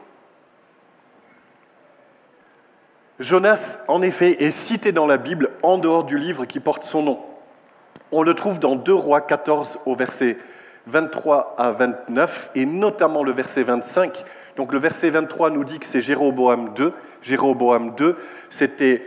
Jonas, 3.21 3.77
en 3.87 4.01
effet, 4.01 4.43
est 4.43 4.51
cité 4.51 4.93
dans 4.93 5.07
la 5.07 5.19
Bible 5.19 5.51
en 5.63 5.77
dehors 5.77 6.05
du 6.05 6.19
livre 6.19 6.47
qui 6.47 6.59
porte 6.59 6.85
son 6.85 7.03
nom. 7.03 7.21
On 8.13 8.23
le 8.23 8.35
trouve 8.35 8.59
dans 8.59 8.77
2 8.77 8.95
Rois 8.95 9.21
14 9.21 9.79
au 9.85 9.95
verset 9.95 10.39
23 10.87 11.55
à 11.59 11.71
29 11.73 12.51
et 12.55 12.65
notamment 12.65 13.23
le 13.23 13.33
verset 13.33 13.63
25. 13.63 14.25
Donc 14.57 14.73
le 14.73 14.79
verset 14.79 15.11
23 15.11 15.51
nous 15.51 15.65
dit 15.65 15.79
que 15.79 15.87
c'est 15.87 16.01
Jéroboam 16.01 16.75
II. 16.79 16.89
Jéroboam 17.23 17.95
II, 18.01 18.15
c'était 18.49 19.03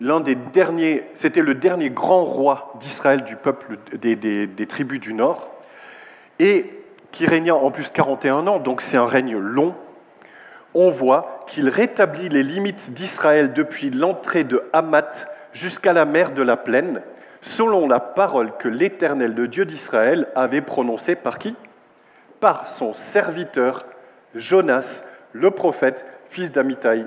l'un 0.00 0.18
des 0.18 0.34
derniers, 0.34 1.04
c'était 1.14 1.40
le 1.40 1.54
dernier 1.54 1.90
grand 1.90 2.24
roi 2.24 2.74
d'Israël 2.80 3.22
du 3.22 3.36
peuple 3.36 3.78
des, 3.96 4.16
des, 4.16 4.66
tribus 4.66 5.00
du 5.00 5.14
Nord 5.14 5.48
et 6.40 6.68
qui 7.12 7.26
régna 7.26 7.54
en 7.54 7.70
plus 7.70 7.90
41 7.90 8.48
ans. 8.48 8.58
Donc 8.58 8.82
c'est 8.82 8.96
un 8.96 9.06
règne 9.06 9.36
long. 9.36 9.76
On 10.74 10.90
voit 10.90 11.44
qu'il 11.48 11.68
rétablit 11.68 12.28
les 12.28 12.42
limites 12.42 12.92
d'Israël 12.92 13.52
depuis 13.52 13.90
l'entrée 13.90 14.44
de 14.44 14.62
Hamath 14.72 15.26
jusqu'à 15.52 15.92
la 15.92 16.04
mer 16.04 16.32
de 16.32 16.42
la 16.42 16.56
plaine 16.56 17.02
selon 17.42 17.88
la 17.88 18.00
parole 18.00 18.56
que 18.56 18.68
l'Éternel, 18.68 19.34
le 19.34 19.48
Dieu 19.48 19.64
d'Israël, 19.64 20.28
avait 20.34 20.60
prononcée 20.60 21.16
par 21.16 21.38
qui? 21.38 21.54
Par 22.40 22.68
son 22.70 22.94
serviteur 22.94 23.84
Jonas, 24.34 25.02
le 25.32 25.50
prophète, 25.50 26.06
fils 26.30 26.52
d'Amitai. 26.52 27.04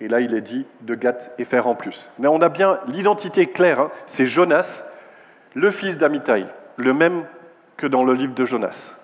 Et 0.00 0.08
là, 0.08 0.20
il 0.20 0.34
est 0.34 0.40
dit 0.40 0.66
de 0.80 0.94
Gath 0.94 1.32
et 1.38 1.44
faire 1.44 1.66
en 1.66 1.74
plus. 1.74 2.08
Mais 2.18 2.28
on 2.28 2.42
a 2.42 2.48
bien 2.48 2.80
l'identité 2.88 3.46
claire, 3.46 3.80
hein. 3.80 3.90
c'est 4.06 4.26
Jonas, 4.26 4.84
le 5.54 5.70
fils 5.70 5.96
d'Amitai, 5.98 6.46
le 6.76 6.92
même 6.92 7.24
que 7.76 7.86
dans 7.86 8.04
le 8.04 8.14
livre 8.14 8.34
de 8.34 8.44
Jonas. 8.44 8.94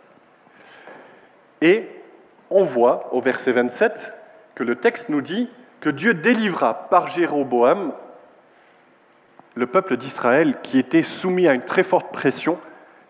Et 1.63 1.89
on 2.51 2.65
voit 2.65 3.09
au 3.13 3.21
verset 3.21 3.53
27 3.53 4.13
que 4.55 4.65
le 4.65 4.77
texte 4.77 5.09
nous 5.09 5.21
dit 5.21 5.49
que 5.81 5.91
Dieu 5.91 6.15
délivra 6.15 6.89
par 6.91 7.09
Jéroboam 7.09 7.93
le 9.55 9.67
peuple 9.67 9.97
d'Israël 9.97 10.57
qui 10.63 10.79
était 10.79 11.03
soumis 11.03 11.49
à 11.49 11.55
une 11.55 11.65
très 11.65 11.83
forte 11.83 12.13
pression 12.13 12.59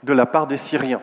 de 0.03 0.13
la 0.13 0.27
part 0.27 0.47
des 0.47 0.57
Syriens. 0.57 1.03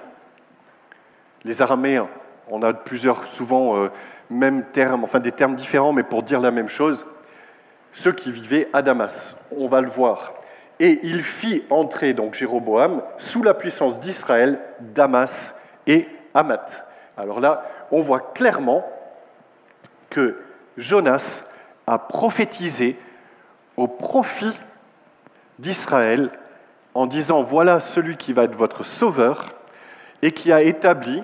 Les 1.44 1.62
Araméens, 1.62 2.08
on 2.50 2.64
a 2.64 2.74
plusieurs, 2.74 3.26
souvent, 3.34 3.78
euh, 3.78 3.90
mêmes 4.30 4.66
termes, 4.74 5.04
enfin 5.04 5.20
des 5.20 5.32
termes 5.32 5.56
différents, 5.56 5.94
mais 5.94 6.04
pour 6.04 6.24
dire 6.24 6.40
la 6.40 6.52
même 6.52 6.70
chose, 6.70 7.06
ceux 7.94 8.12
qui 8.12 8.32
vivaient 8.32 8.70
à 8.74 8.82
Damas. 8.82 9.36
On 9.56 9.68
va 9.68 9.82
le 9.82 9.90
voir. 9.90 10.34
Et 10.80 11.00
il 11.04 11.24
fit 11.24 11.64
entrer 11.70 12.14
donc 12.14 12.34
Jéroboam 12.34 13.02
sous 13.18 13.44
la 13.44 13.54
puissance 13.54 14.00
d'Israël, 14.00 14.60
Damas 14.80 15.54
et 15.86 16.08
Hamath. 16.34 16.87
Alors 17.18 17.40
là, 17.40 17.64
on 17.92 18.02
voit 18.02 18.32
clairement 18.34 18.86
que 20.10 20.38
Jonas 20.78 21.44
a 21.88 21.98
prophétisé 21.98 22.98
au 23.76 23.88
profit 23.88 24.58
d'Israël 25.60 26.30
en 26.94 27.08
disant 27.08 27.44
voilà 27.44 27.80
celui 27.80 28.18
qui 28.18 28.34
va 28.34 28.44
être 28.44 28.56
votre 28.56 28.84
sauveur 28.86 29.54
et 30.22 30.32
qui 30.32 30.52
a 30.52 30.62
établi 30.62 31.24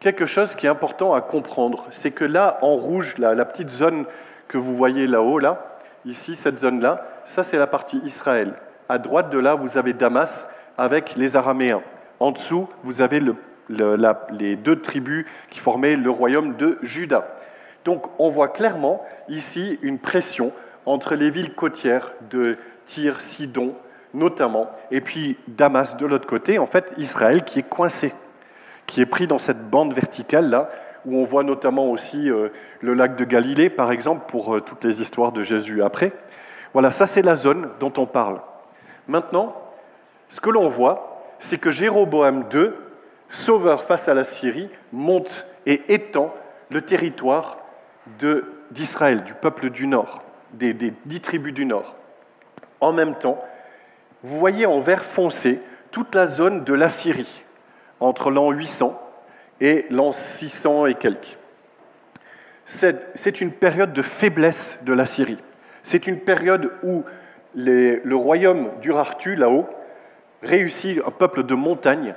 quelque 0.00 0.26
chose 0.26 0.54
qui 0.56 0.66
est 0.66 0.70
important 0.70 1.14
à 1.14 1.20
comprendre. 1.20 1.86
C'est 1.92 2.10
que 2.10 2.24
là, 2.24 2.58
en 2.62 2.74
rouge, 2.74 3.14
la 3.18 3.44
petite 3.44 3.70
zone 3.70 4.04
que 4.48 4.58
vous 4.58 4.76
voyez 4.76 5.06
là-haut, 5.06 5.38
là, 5.38 5.78
ici, 6.04 6.36
cette 6.36 6.58
zone-là, 6.58 7.06
ça 7.26 7.44
c'est 7.44 7.58
la 7.58 7.66
partie 7.66 7.98
Israël. 8.04 8.54
À 8.88 8.98
droite 8.98 9.30
de 9.30 9.38
là, 9.38 9.54
vous 9.54 9.78
avez 9.78 9.92
Damas 9.92 10.46
avec 10.76 11.14
les 11.16 11.36
Araméens. 11.36 11.82
En 12.20 12.32
dessous, 12.32 12.68
vous 12.82 13.00
avez 13.00 13.20
les 13.68 14.56
deux 14.56 14.80
tribus 14.80 15.26
qui 15.50 15.60
formaient 15.60 15.96
le 15.96 16.10
royaume 16.10 16.56
de 16.56 16.78
Juda. 16.82 17.26
Donc 17.84 18.04
on 18.18 18.30
voit 18.30 18.48
clairement 18.48 19.04
ici 19.28 19.78
une 19.82 19.98
pression 19.98 20.52
entre 20.86 21.14
les 21.14 21.30
villes 21.30 21.54
côtières 21.54 22.12
de 22.30 22.56
Tyr, 22.86 23.20
Sidon 23.20 23.74
notamment, 24.14 24.70
et 24.90 25.00
puis 25.00 25.38
Damas 25.48 25.96
de 25.96 26.06
l'autre 26.06 26.26
côté, 26.26 26.58
en 26.58 26.66
fait 26.66 26.92
Israël 26.98 27.44
qui 27.44 27.60
est 27.60 27.68
coincé, 27.68 28.12
qui 28.86 29.00
est 29.00 29.06
pris 29.06 29.26
dans 29.26 29.38
cette 29.38 29.70
bande 29.70 29.94
verticale 29.94 30.50
là, 30.50 30.68
où 31.06 31.16
on 31.16 31.24
voit 31.24 31.44
notamment 31.44 31.90
aussi 31.90 32.30
euh, 32.30 32.48
le 32.80 32.94
lac 32.94 33.16
de 33.16 33.24
Galilée, 33.24 33.70
par 33.70 33.90
exemple, 33.90 34.26
pour 34.28 34.54
euh, 34.54 34.60
toutes 34.60 34.84
les 34.84 35.00
histoires 35.00 35.32
de 35.32 35.42
Jésus 35.42 35.82
après. 35.82 36.12
Voilà, 36.72 36.92
ça 36.92 37.06
c'est 37.06 37.22
la 37.22 37.36
zone 37.36 37.68
dont 37.80 37.92
on 37.96 38.06
parle. 38.06 38.40
Maintenant, 39.08 39.54
ce 40.30 40.40
que 40.40 40.50
l'on 40.50 40.68
voit, 40.68 41.22
c'est 41.40 41.58
que 41.58 41.70
Jéroboam 41.70 42.44
II, 42.52 42.70
sauveur 43.32 43.84
face 43.84 44.08
à 44.08 44.14
la 44.14 44.24
Syrie, 44.24 44.68
monte 44.92 45.46
et 45.66 45.82
étend 45.88 46.32
le 46.70 46.82
territoire 46.82 47.58
d'Israël, 48.70 49.24
du 49.24 49.34
peuple 49.34 49.70
du 49.70 49.86
Nord, 49.86 50.22
des, 50.52 50.74
dix 50.74 51.20
tribus 51.20 51.54
du 51.54 51.64
Nord. 51.64 51.96
En 52.80 52.92
même 52.92 53.16
temps, 53.16 53.42
vous 54.22 54.38
voyez 54.38 54.66
en 54.66 54.80
vert 54.80 55.04
foncé 55.04 55.60
toute 55.90 56.14
la 56.14 56.26
zone 56.26 56.64
de 56.64 56.74
la 56.74 56.90
Syrie, 56.90 57.44
entre 58.00 58.30
l'an 58.30 58.50
800 58.50 58.98
et 59.60 59.86
l'an 59.90 60.12
600 60.12 60.86
et 60.86 60.94
quelques. 60.94 61.38
C'est 62.66 63.40
une 63.40 63.52
période 63.52 63.92
de 63.92 64.02
faiblesse 64.02 64.78
de 64.82 64.92
la 64.92 65.06
Syrie. 65.06 65.38
C'est 65.82 66.06
une 66.06 66.20
période 66.20 66.72
où 66.82 67.04
le 67.54 68.14
royaume 68.14 68.70
d'Urartu, 68.80 69.36
là-haut, 69.36 69.68
réussit, 70.42 71.00
un 71.06 71.10
peuple 71.10 71.44
de 71.44 71.54
montagne, 71.54 72.14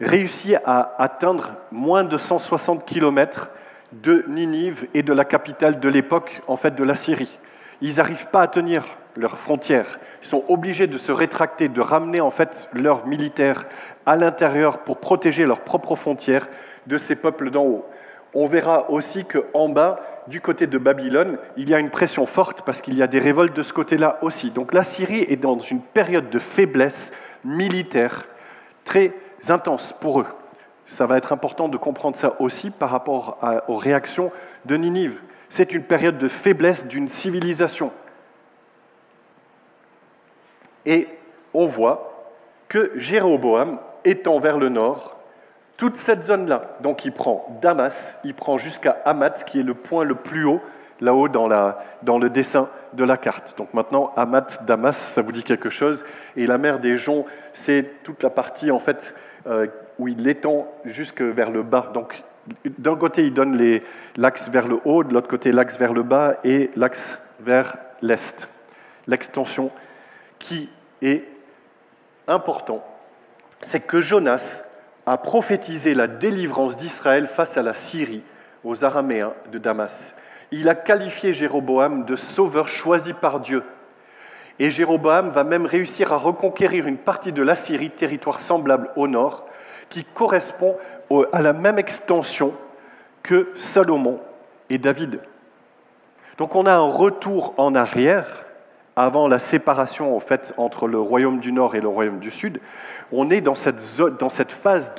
réussit 0.00 0.56
à 0.64 0.94
atteindre 0.98 1.52
moins 1.70 2.04
de 2.04 2.18
160 2.18 2.84
kilomètres 2.84 3.50
de 3.92 4.24
Ninive 4.28 4.86
et 4.94 5.02
de 5.02 5.12
la 5.12 5.24
capitale 5.24 5.80
de 5.80 5.88
l'époque, 5.88 6.42
en 6.46 6.56
fait, 6.56 6.74
de 6.74 6.84
la 6.84 6.96
Syrie. 6.96 7.38
Ils 7.80 7.96
n'arrivent 7.96 8.28
pas 8.28 8.42
à 8.42 8.48
tenir 8.48 8.84
leurs 9.16 9.38
frontières. 9.38 9.98
Ils 10.22 10.28
sont 10.28 10.44
obligés 10.48 10.86
de 10.86 10.98
se 10.98 11.12
rétracter, 11.12 11.68
de 11.68 11.80
ramener 11.80 12.20
en 12.20 12.30
fait 12.30 12.68
leurs 12.72 13.06
militaires 13.06 13.66
à 14.06 14.16
l'intérieur 14.16 14.78
pour 14.78 14.98
protéger 14.98 15.46
leurs 15.46 15.60
propres 15.60 15.96
frontières 15.96 16.48
de 16.86 16.98
ces 16.98 17.14
peuples 17.14 17.50
d'en 17.50 17.64
haut. 17.64 17.86
On 18.34 18.48
verra 18.48 18.90
aussi 18.90 19.24
qu'en 19.24 19.68
bas, 19.68 20.00
du 20.26 20.40
côté 20.40 20.66
de 20.66 20.78
Babylone, 20.78 21.38
il 21.56 21.68
y 21.68 21.74
a 21.74 21.78
une 21.78 21.90
pression 21.90 22.26
forte 22.26 22.62
parce 22.62 22.80
qu'il 22.80 22.94
y 22.94 23.02
a 23.02 23.06
des 23.06 23.20
révoltes 23.20 23.54
de 23.54 23.62
ce 23.62 23.72
côté-là 23.72 24.18
aussi. 24.22 24.50
Donc 24.50 24.74
la 24.74 24.82
Syrie 24.82 25.24
est 25.28 25.36
dans 25.36 25.58
une 25.58 25.80
période 25.80 26.30
de 26.30 26.38
faiblesse 26.40 27.12
militaire 27.44 28.26
très 28.84 29.12
intense 29.50 29.94
pour 30.00 30.20
eux. 30.20 30.26
Ça 30.86 31.06
va 31.06 31.16
être 31.16 31.32
important 31.32 31.68
de 31.68 31.76
comprendre 31.76 32.16
ça 32.16 32.34
aussi 32.40 32.70
par 32.70 32.90
rapport 32.90 33.38
aux 33.68 33.76
réactions 33.76 34.30
de 34.66 34.76
Ninive. 34.76 35.20
C'est 35.48 35.72
une 35.72 35.84
période 35.84 36.18
de 36.18 36.28
faiblesse 36.28 36.86
d'une 36.86 37.08
civilisation. 37.08 37.90
Et 40.86 41.08
on 41.54 41.66
voit 41.66 42.32
que 42.68 42.92
Jéroboam, 42.96 43.78
étant 44.04 44.38
vers 44.38 44.58
le 44.58 44.68
nord, 44.68 45.16
toute 45.76 45.96
cette 45.96 46.24
zone-là, 46.24 46.76
donc 46.80 47.04
il 47.04 47.12
prend 47.12 47.58
Damas, 47.62 47.94
il 48.24 48.34
prend 48.34 48.58
jusqu'à 48.58 48.98
Hamath, 49.04 49.44
qui 49.44 49.60
est 49.60 49.64
le 49.64 49.74
point 49.74 50.04
le 50.04 50.14
plus 50.14 50.44
haut, 50.44 50.60
là-haut 51.00 51.28
dans, 51.28 51.48
dans, 52.02 52.18
le 52.18 52.30
dessin 52.30 52.68
de 52.92 53.04
la 53.04 53.16
carte. 53.16 53.56
Donc 53.58 53.74
maintenant, 53.74 54.12
Hamath, 54.16 54.64
Damas, 54.64 54.96
ça 55.14 55.22
vous 55.22 55.32
dit 55.32 55.42
quelque 55.42 55.70
chose. 55.70 56.04
Et 56.36 56.46
la 56.46 56.58
mer 56.58 56.78
des 56.78 56.98
Joncs, 56.98 57.26
c'est 57.54 58.02
toute 58.04 58.22
la 58.22 58.30
partie, 58.30 58.70
en 58.70 58.78
fait, 58.78 59.14
où 59.98 60.08
il 60.08 60.22
l'étend 60.22 60.66
jusque 60.84 61.22
vers 61.22 61.50
le 61.50 61.62
bas. 61.62 61.90
Donc 61.94 62.22
d'un 62.78 62.96
côté, 62.96 63.24
il 63.24 63.34
donne 63.34 63.80
l'axe 64.16 64.48
vers 64.48 64.66
le 64.66 64.78
haut, 64.84 65.04
de 65.04 65.12
l'autre 65.12 65.28
côté, 65.28 65.52
l'axe 65.52 65.78
vers 65.78 65.92
le 65.92 66.02
bas 66.02 66.36
et 66.44 66.70
l'axe 66.76 67.18
vers 67.40 67.76
l'est. 68.02 68.48
L'extension 69.06 69.70
qui 70.38 70.68
est 71.02 71.24
important, 72.26 72.84
c'est 73.62 73.80
que 73.80 74.00
Jonas 74.00 74.62
a 75.06 75.18
prophétisé 75.18 75.94
la 75.94 76.06
délivrance 76.06 76.76
d'Israël 76.76 77.28
face 77.28 77.56
à 77.56 77.62
la 77.62 77.74
Syrie, 77.74 78.22
aux 78.62 78.84
Araméens 78.84 79.34
de 79.52 79.58
Damas. 79.58 80.14
Il 80.50 80.68
a 80.68 80.74
qualifié 80.74 81.34
Jéroboam 81.34 82.04
de 82.04 82.16
sauveur 82.16 82.68
choisi 82.68 83.12
par 83.12 83.40
Dieu. 83.40 83.62
Et 84.58 84.70
Jéroboam 84.70 85.30
va 85.30 85.44
même 85.44 85.66
réussir 85.66 86.12
à 86.12 86.16
reconquérir 86.16 86.86
une 86.86 86.98
partie 86.98 87.32
de 87.32 87.42
la 87.42 87.56
Syrie, 87.56 87.90
territoire 87.90 88.40
semblable 88.40 88.90
au 88.96 89.08
nord, 89.08 89.46
qui 89.88 90.04
correspond 90.04 90.76
à 91.32 91.42
la 91.42 91.52
même 91.52 91.78
extension 91.78 92.52
que 93.22 93.48
Salomon 93.56 94.20
et 94.70 94.78
David. 94.78 95.20
Donc 96.38 96.54
on 96.54 96.66
a 96.66 96.74
un 96.74 96.90
retour 96.90 97.54
en 97.56 97.74
arrière 97.74 98.44
avant 98.96 99.28
la 99.28 99.38
séparation 99.38 100.16
en 100.16 100.20
fait 100.20 100.52
entre 100.56 100.86
le 100.86 100.98
royaume 100.98 101.40
du 101.40 101.52
Nord 101.52 101.74
et 101.74 101.80
le 101.80 101.88
royaume 101.88 102.18
du 102.18 102.30
Sud. 102.30 102.60
On 103.12 103.30
est 103.30 103.40
dans 103.40 103.54
cette, 103.54 104.52
phase 104.52 104.92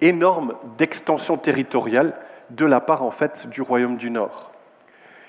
énorme 0.00 0.54
d'extension 0.78 1.36
territoriale 1.36 2.14
de 2.50 2.64
la 2.64 2.80
part 2.80 3.02
en 3.02 3.10
fait 3.10 3.46
du 3.48 3.60
royaume 3.60 3.96
du 3.96 4.10
Nord. 4.10 4.52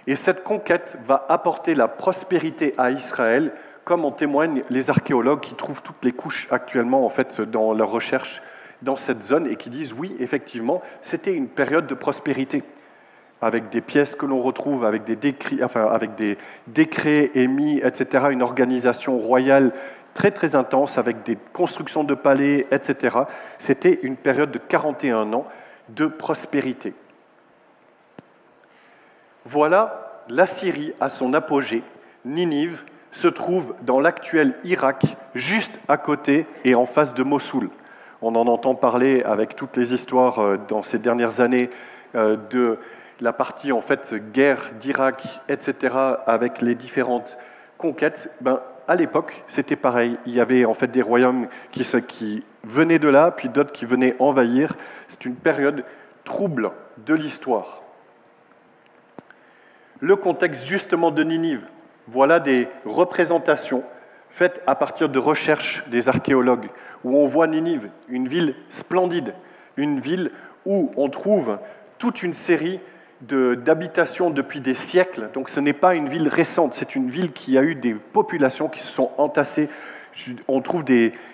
Et 0.10 0.16
cette 0.16 0.44
conquête 0.44 0.98
va 1.06 1.24
apporter 1.30 1.75
la 1.75 1.88
prospérité 1.88 2.74
à 2.80 2.89
Israël, 2.89 3.54
comme 3.86 4.06
en 4.06 4.12
témoignent 4.12 4.63
les 4.72 4.89
archéologues 4.89 5.42
qui 5.42 5.54
trouvent 5.54 5.84
toutes 5.84 6.04
les 6.04 6.13
couches 6.13 6.48
actuellement 6.50 7.06
en 7.06 7.10
fait 7.10 7.39
dans 7.42 7.74
leurs 7.74 7.92
recherches 7.92 8.42
dans 8.82 8.96
cette 8.96 9.22
zone 9.22 9.46
et 9.46 9.56
qui 9.56 9.70
disent 9.70 9.94
oui, 9.94 10.16
effectivement, 10.20 10.82
c'était 11.04 11.32
une 11.32 11.48
période 11.48 11.86
de 11.86 11.94
prospérité, 11.94 12.63
avec 13.39 13.70
des 13.70 13.82
pièces 13.82 14.16
que 14.16 14.25
l'on 14.25 14.42
retrouve, 14.42 14.84
avec 14.84 15.04
des, 15.04 15.16
décrets, 15.16 15.58
avec 15.75 16.16
des 16.16 16.39
décrets 16.66 17.30
émis, 17.36 17.78
etc., 17.78 18.30
une 18.32 18.42
organisation 18.42 19.20
royale 19.20 19.74
très 20.16 20.32
très 20.32 20.56
intense, 20.56 20.98
avec 20.98 21.22
des 21.22 21.38
constructions 21.54 22.04
de 22.04 22.16
palais, 22.16 22.66
etc. 22.72 23.16
C'était 23.60 24.00
une 24.01 24.16
période 24.16 24.50
de 24.50 24.58
41 24.58 25.34
ans 25.34 25.46
de 25.89 26.08
prospérité. 26.08 26.96
Voilà 29.46 30.24
la 30.27 30.46
Syrie 30.46 30.93
à 31.00 31.10
son 31.10 31.34
apogée. 31.34 31.84
Ninive 32.25 32.84
se 33.12 33.27
trouve 33.27 33.74
dans 33.81 34.00
l'actuel 34.00 34.55
Irak, 34.63 35.05
juste 35.34 35.79
à 35.88 35.98
côté 35.98 36.46
et 36.65 36.75
en 36.75 36.86
face 36.86 37.13
de 37.13 37.24
Mossoul. 37.24 37.69
On 38.22 38.36
en 38.36 38.48
entend 38.48 38.75
parler 38.75 39.24
avec 39.24 39.55
toutes 39.55 39.77
les 39.77 39.93
histoires 39.93 40.39
euh, 40.39 40.58
dans 40.67 40.84
ces 40.84 41.00
dernières 41.00 41.39
années 41.39 41.69
euh, 42.15 42.38
de 42.49 42.78
la 43.21 43.34
partie 43.34 43.71
en 43.71 43.82
fait 43.82 44.13
guerre 44.34 44.71
d'Irak, 44.80 45.41
etc., 45.47 45.95
avec 46.28 46.62
les 46.62 46.75
différentes 46.75 47.38
conquêtes. 47.78 48.30
Ben, 48.41 48.60
à 48.88 48.95
l'époque, 48.95 49.43
c'était 49.47 49.75
pareil. 49.75 50.17
Il 50.25 50.34
y 50.34 50.41
avait 50.41 50.65
en 50.65 50.73
fait 50.73 50.88
des 50.88 51.02
royaumes 51.02 51.47
qui, 51.71 51.86
qui 52.08 52.43
venaient 52.63 52.99
de 52.99 53.08
là, 53.08 53.32
puis 53.32 53.47
d'autres 53.47 53.71
qui 53.71 53.86
venaient 53.86 54.15
envahir. 54.19 54.75
C'est 55.08 55.25
une 55.25 55.36
période 55.36 55.86
trouble 56.25 56.71
de 57.06 57.13
l'histoire. 57.13 57.82
Le 60.01 60.15
contexte 60.15 60.65
justement 60.65 61.12
de 61.12 61.23
Ninive. 61.23 61.62
Voilà 62.07 62.39
des 62.39 62.69
représentations 62.85 63.83
faites 64.29 64.62
à 64.65 64.75
partir 64.75 65.09
de 65.09 65.19
recherches 65.19 65.83
des 65.89 66.07
archéologues 66.07 66.69
où 67.03 67.17
on 67.17 67.27
voit 67.27 67.47
Ninive, 67.47 67.89
une 68.07 68.29
ville 68.29 68.55
splendide, 68.69 69.33
une 69.75 69.99
ville 69.99 70.31
où 70.65 70.91
on 70.95 71.09
trouve 71.09 71.57
toute 71.97 72.23
une 72.23 72.33
série 72.33 72.79
d'habitations 73.21 74.29
depuis 74.29 74.62
des 74.62 74.75
siècles. 74.75 75.29
Donc 75.33 75.49
ce 75.49 75.59
n'est 75.59 75.73
pas 75.73 75.95
une 75.95 76.07
ville 76.07 76.29
récente, 76.29 76.75
c'est 76.75 76.95
une 76.95 77.09
ville 77.09 77.33
qui 77.33 77.57
a 77.57 77.63
eu 77.63 77.75
des 77.75 77.93
populations 77.93 78.69
qui 78.69 78.79
se 78.79 78.91
sont 78.93 79.12
entassées. 79.17 79.67
On 80.47 80.62
trouve 80.62 80.85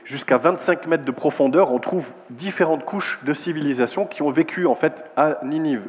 jusqu'à 0.05 0.37
25 0.37 0.87
mètres 0.87 1.05
de 1.05 1.11
profondeur, 1.11 1.71
on 1.71 1.79
trouve 1.79 2.09
différentes 2.31 2.83
couches 2.83 3.19
de 3.23 3.33
civilisation 3.35 4.07
qui 4.07 4.23
ont 4.23 4.31
vécu 4.31 4.65
en 4.65 4.75
fait 4.75 5.05
à 5.15 5.37
Ninive. 5.43 5.87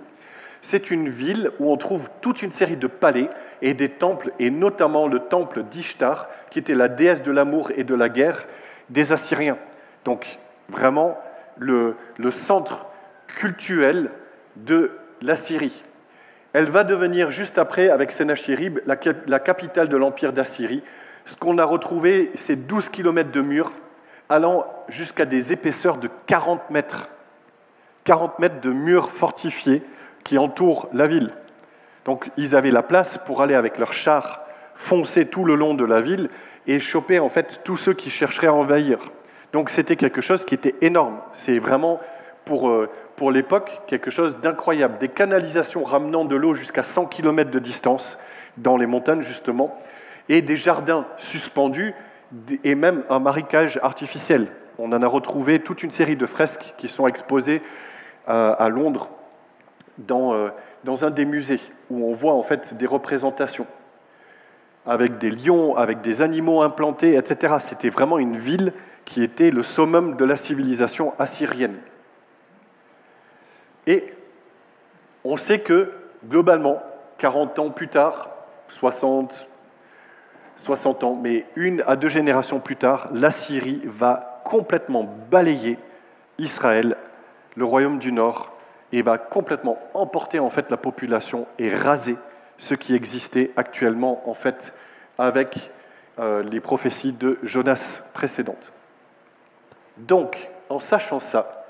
C'est 0.63 0.91
une 0.91 1.09
ville 1.09 1.51
où 1.59 1.71
on 1.71 1.77
trouve 1.77 2.09
toute 2.21 2.43
une 2.43 2.53
série 2.53 2.77
de 2.77 2.87
palais 2.87 3.29
et 3.63 3.75
des 3.75 3.89
temples, 3.89 4.33
et 4.39 4.51
notamment 4.51 5.09
le 5.09 5.21
temple 5.21 5.63
d'Ishtar, 5.65 6.29
qui 6.51 6.59
était 6.59 6.75
la 6.75 6.89
déesse 6.89 7.23
de 7.23 7.33
l'amour 7.33 7.71
et 7.77 7.85
de 7.85 7.95
la 7.95 8.09
guerre, 8.09 8.47
des 8.91 9.13
Assyriens. 9.13 9.59
Donc 10.05 10.39
vraiment 10.69 11.19
le, 11.59 11.97
centre 12.31 12.87
cultuel 13.27 14.11
de 14.57 14.93
la 15.23 15.37
Syrie. 15.37 15.83
Elle 16.53 16.71
va 16.71 16.85
devenir 16.85 17.31
juste 17.31 17.59
après, 17.59 17.91
avec 17.91 18.13
Sennacherib, 18.13 18.79
la, 18.87 18.97
la 19.27 19.39
capitale 19.41 19.89
de 19.89 19.97
l'empire 19.97 20.33
d'Assyrie. 20.33 20.83
Ce 21.27 21.37
qu'on 21.37 21.59
a 21.59 21.65
retrouvé, 21.65 22.31
c'est 22.37 22.67
12 22.67 22.89
km 22.89 23.31
de 23.31 23.41
murs 23.41 23.73
allant 24.29 24.67
jusqu'à 24.89 25.25
des 25.25 25.53
épaisseurs 25.53 25.99
de 25.99 26.09
40 26.27 26.71
mètres. 26.71 27.09
40 28.05 28.39
mètres 28.39 28.61
de 28.61 28.71
murs 28.71 29.11
fortifiés 29.13 29.83
qui 30.27 30.39
entourent 30.39 30.89
la 30.93 31.07
ville. 31.07 31.31
Donc 32.05 32.29
ils 32.37 32.57
avaient 32.57 32.73
la 32.73 32.83
place 32.83 33.17
pour 33.27 33.43
aller 33.43 33.55
avec 33.55 33.79
leurs 33.79 33.93
chars 33.93 34.43
foncer 34.75 35.27
tout 35.27 35.45
le 35.45 35.55
long 35.55 35.75
de 35.75 35.85
la 35.85 36.03
ville 36.03 36.29
et 36.67 36.81
choper 36.81 37.21
en 37.21 37.29
fait 37.29 37.61
tous 37.65 37.77
ceux 37.77 37.95
qui 37.95 38.11
chercheraient 38.11 38.49
à 38.49 38.53
envahir. 38.53 38.99
Donc 39.53 39.71
c'était 39.71 39.95
quelque 39.95 40.21
chose 40.21 40.45
qui 40.45 40.55
était 40.55 40.75
énorme. 40.81 41.21
C'est 41.35 41.61
vraiment 41.61 42.01
pour, 42.45 42.69
euh, 42.69 42.91
pour 43.15 43.31
l'époque 43.31 43.83
quelque 43.87 44.11
chose 44.11 44.39
d'incroyable. 44.41 44.99
Des 44.99 45.09
canalisations 45.09 45.85
ramenant 45.85 46.25
de 46.25 46.35
l'eau 46.35 46.55
jusqu'à 46.55 46.83
100 46.83 47.07
km 47.07 47.51
de 47.53 47.61
distance 47.61 48.19
dans 48.57 48.77
les 48.77 48.87
montagnes 48.87 49.23
justement, 49.23 49.79
et 50.29 50.43
des 50.43 50.57
jardins 50.57 51.07
suspendus 51.19 51.95
et 52.65 52.75
même 52.75 53.05
un 53.09 53.21
marécage 53.21 53.79
artificiel. 53.83 54.49
On 54.79 54.91
en 54.93 55.03
a 55.03 55.07
retrouvé 55.07 55.61
toute 55.61 55.85
une 55.85 55.93
série 55.93 56.17
de 56.17 56.27
fresques 56.27 56.75
qui 56.79 56.89
sont 56.89 57.07
exposées 57.07 57.63
euh, 58.29 58.55
à, 58.59 58.69
Londres 58.69 59.09
dans, 59.99 60.35
euh, 60.35 60.49
dans 60.85 61.05
un 61.05 61.11
des 61.11 61.25
musées 61.25 61.61
où 61.91 62.11
on 62.11 62.15
voit 62.15 62.35
en 62.35 62.43
fait 62.43 62.75
des 62.77 62.87
représentations 62.87 63.67
avec 64.87 65.19
des 65.19 65.31
lions, 65.31 65.77
avec 65.77 66.01
des 66.01 66.23
animaux 66.23 66.63
implantés, 66.63 67.17
etc. 67.17 67.57
C'était 67.61 67.91
vraiment 67.91 68.19
une 68.19 68.39
ville 68.39 68.73
qui 69.05 69.23
était 69.23 69.51
le 69.51 69.63
summum 69.63 70.17
de 70.17 70.25
la 70.25 70.37
civilisation 70.37 71.13
assyrienne. 71.19 71.77
Et 73.87 74.13
on 75.25 75.37
sait 75.37 75.61
que, 75.61 75.93
globalement, 76.25 76.83
40 77.19 77.59
ans 77.59 77.71
plus 77.71 77.89
tard, 77.89 78.31
60, 78.69 79.47
60 80.59 81.05
ans, 81.05 81.19
mais 81.21 81.47
une 81.57 81.83
à 81.87 81.97
deux 81.97 82.09
générations 82.09 82.61
plus 82.61 82.77
tard, 82.77 83.09
la 83.13 83.31
Syrie 83.31 83.83
va 83.85 84.43
complètement 84.45 85.09
balayer 85.31 85.79
Israël, 86.39 86.97
le 87.57 87.65
royaume 87.65 87.99
du 87.99 88.13
Nord, 88.13 88.56
et 88.93 89.03
va 89.03 89.19
complètement 89.19 89.79
emporter 89.95 90.39
en 90.39 90.51
fait 90.51 90.71
la 90.71 90.77
population 90.77 91.47
et 91.59 91.75
raser 91.75 92.17
ce 92.59 92.75
qui 92.75 92.95
existait 92.95 93.51
actuellement 93.57 94.29
en 94.29 94.35
fait 94.35 94.73
avec 95.19 95.71
euh, 96.19 96.43
les 96.43 96.61
prophéties 96.61 97.13
de 97.13 97.39
Jonas 97.43 98.03
précédentes. 98.15 98.73
Donc, 99.99 100.49
en 100.69 100.79
sachant 100.79 101.21
ça, 101.21 101.65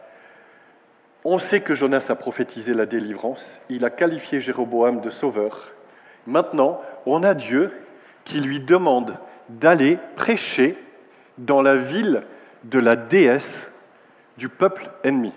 on 1.25 1.39
sait 1.39 1.61
que 1.61 1.75
Jonas 1.75 2.07
a 2.09 2.15
prophétisé 2.15 2.73
la 2.73 2.87
délivrance, 2.87 3.45
il 3.69 3.85
a 3.85 3.91
qualifié 3.91 4.41
Jéroboam 4.41 5.01
de 5.01 5.11
sauveur. 5.11 5.73
Maintenant, 6.27 6.81
on 7.05 7.23
a 7.25 7.35
Dieu 7.35 7.73
qui 8.25 8.41
lui 8.41 8.61
demande 8.61 9.17
d'aller 9.49 9.99
prêcher 10.17 10.77
dans 11.39 11.63
la 11.63 11.77
ville 11.77 12.23
de 12.65 12.79
la 12.79 12.97
déesse 12.97 13.71
du 14.37 14.49
peuple 14.49 14.91
ennemi. 15.03 15.33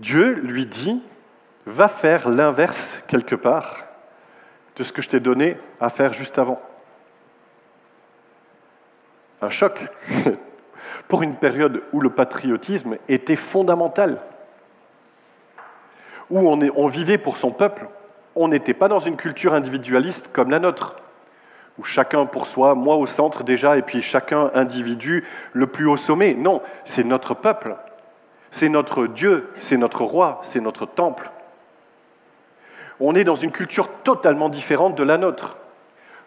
Dieu 0.00 0.32
lui 0.42 0.64
dit 0.64 1.02
va 1.66 1.88
faire 1.88 2.28
l'inverse 2.28 3.02
quelque 3.06 3.34
part 3.34 3.84
de 4.76 4.82
ce 4.82 4.92
que 4.92 5.02
je 5.02 5.10
t'ai 5.10 5.20
donné 5.20 5.58
à 5.78 5.90
faire 5.90 6.14
juste 6.14 6.38
avant. 6.38 6.60
Un 9.42 9.50
choc 9.50 9.86
pour 11.08 11.22
une 11.22 11.36
période 11.36 11.82
où 11.92 12.00
le 12.00 12.08
patriotisme 12.08 12.96
était 13.08 13.36
fondamental, 13.36 14.22
où 16.30 16.48
on, 16.48 16.88
vivait 16.88 17.18
pour 17.18 17.36
son 17.36 17.50
peuple, 17.50 17.86
on 18.34 18.48
n'était 18.48 18.74
pas 18.74 18.88
dans 18.88 19.00
une 19.00 19.16
culture 19.16 19.52
individualiste 19.52 20.30
comme 20.32 20.50
la 20.50 20.60
nôtre, 20.60 20.96
où 21.78 21.84
chacun 21.84 22.24
pour 22.24 22.46
soi, 22.46 22.74
moi 22.74 22.96
au 22.96 23.06
centre 23.06 23.44
déjà, 23.44 23.76
et 23.76 23.82
puis 23.82 24.00
chacun 24.00 24.50
individu 24.54 25.26
le 25.52 25.66
plus 25.66 25.86
haut 25.86 25.98
sommet. 25.98 26.32
Non, 26.32 26.62
c'est 26.86 27.04
notre 27.04 27.34
peuple, 27.34 27.76
c'est 28.52 28.68
notre 28.68 29.06
Dieu, 29.06 29.52
c'est 29.60 29.76
notre 29.76 30.04
roi, 30.04 30.40
c'est 30.44 30.60
notre 30.60 30.86
temple. 30.86 31.30
On 32.98 33.14
est 33.14 33.24
dans 33.24 33.36
une 33.36 33.52
culture 33.52 33.88
totalement 34.04 34.48
différente 34.48 34.94
de 34.94 35.02
la 35.02 35.16
nôtre. 35.16 35.56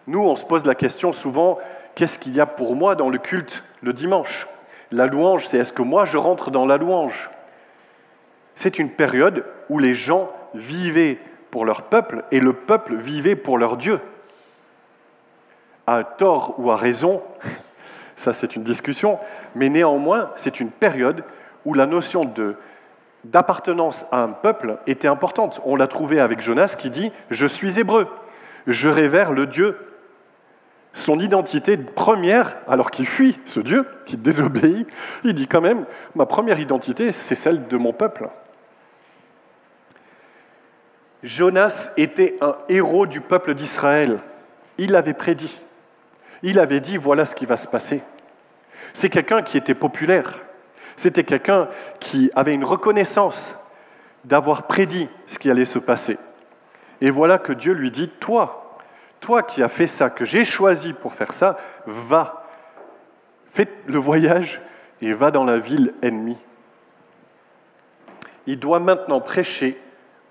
Nous, 0.06 0.20
on 0.20 0.36
se 0.36 0.44
pose 0.44 0.66
la 0.66 0.74
question 0.74 1.12
souvent, 1.12 1.58
qu'est-ce 1.94 2.18
qu'il 2.18 2.34
y 2.34 2.40
a 2.40 2.46
pour 2.46 2.74
moi 2.74 2.94
dans 2.94 3.08
le 3.08 3.18
culte 3.18 3.62
le 3.82 3.92
dimanche? 3.92 4.48
La 4.90 5.06
louange, 5.06 5.46
c'est 5.48 5.58
est-ce 5.58 5.72
que 5.72 5.82
moi 5.82 6.04
je 6.04 6.18
rentre 6.18 6.50
dans 6.50 6.66
la 6.66 6.76
louange? 6.76 7.30
C'est 8.56 8.78
une 8.78 8.90
période 8.90 9.44
où 9.68 9.78
les 9.78 9.94
gens 9.94 10.30
vivaient 10.54 11.18
pour 11.50 11.64
leur 11.64 11.82
peuple 11.82 12.24
et 12.30 12.40
le 12.40 12.52
peuple 12.52 12.96
vivait 12.96 13.36
pour 13.36 13.58
leur 13.58 13.76
Dieu. 13.76 14.00
À 15.86 16.04
tort 16.04 16.54
ou 16.58 16.70
à 16.70 16.76
raison, 16.76 17.22
ça 18.16 18.32
c'est 18.32 18.56
une 18.56 18.64
discussion, 18.64 19.18
mais 19.54 19.68
néanmoins 19.68 20.30
c'est 20.36 20.60
une 20.60 20.70
période 20.70 21.24
où 21.64 21.74
la 21.74 21.86
notion 21.86 22.30
d'appartenance 23.24 24.04
à 24.12 24.22
un 24.22 24.28
peuple 24.28 24.78
était 24.86 25.08
importante. 25.08 25.60
On 25.64 25.76
l'a 25.76 25.86
trouvé 25.86 26.20
avec 26.20 26.40
Jonas 26.40 26.74
qui 26.78 26.90
dit⁇ 26.90 27.08
Je 27.30 27.46
suis 27.46 27.78
hébreu, 27.78 28.08
je 28.66 28.88
révère 28.88 29.32
le 29.32 29.46
Dieu⁇ 29.46 29.72
Son 30.92 31.18
identité 31.18 31.76
première, 31.76 32.56
alors 32.68 32.90
qu'il 32.90 33.06
fuit 33.06 33.38
ce 33.46 33.60
Dieu, 33.60 33.86
qui 34.06 34.16
désobéit, 34.16 34.86
il 35.24 35.34
dit 35.34 35.48
quand 35.48 35.60
même⁇ 35.60 35.82
Ma 36.14 36.26
première 36.26 36.60
identité, 36.60 37.12
c'est 37.12 37.34
celle 37.34 37.66
de 37.66 37.76
mon 37.76 37.92
peuple⁇ 37.92 38.24
Jonas 41.24 41.88
était 41.96 42.36
un 42.42 42.56
héros 42.68 43.06
du 43.06 43.22
peuple 43.22 43.54
d'Israël. 43.54 44.20
Il 44.76 44.92
l'avait 44.92 45.14
prédit. 45.14 45.58
Il 46.42 46.58
avait 46.58 46.80
dit, 46.80 46.98
voilà 46.98 47.24
ce 47.24 47.34
qui 47.34 47.46
va 47.46 47.56
se 47.56 47.66
passer. 47.66 48.02
C'est 48.92 49.08
quelqu'un 49.08 49.42
qui 49.42 49.56
était 49.56 49.74
populaire. 49.74 50.43
C'était 50.96 51.24
quelqu'un 51.24 51.68
qui 52.00 52.30
avait 52.34 52.54
une 52.54 52.64
reconnaissance 52.64 53.56
d'avoir 54.24 54.66
prédit 54.66 55.08
ce 55.26 55.38
qui 55.38 55.50
allait 55.50 55.64
se 55.64 55.78
passer. 55.78 56.18
Et 57.00 57.10
voilà 57.10 57.38
que 57.38 57.52
Dieu 57.52 57.72
lui 57.72 57.90
dit, 57.90 58.08
toi, 58.20 58.78
toi 59.20 59.42
qui 59.42 59.62
as 59.62 59.68
fait 59.68 59.86
ça, 59.86 60.10
que 60.10 60.24
j'ai 60.24 60.44
choisi 60.44 60.92
pour 60.92 61.14
faire 61.14 61.34
ça, 61.34 61.58
va, 61.86 62.46
fais 63.52 63.68
le 63.86 63.98
voyage 63.98 64.60
et 65.02 65.12
va 65.12 65.30
dans 65.30 65.44
la 65.44 65.58
ville 65.58 65.94
ennemie. 66.02 66.38
Il 68.46 68.58
doit 68.58 68.80
maintenant 68.80 69.20
prêcher 69.20 69.80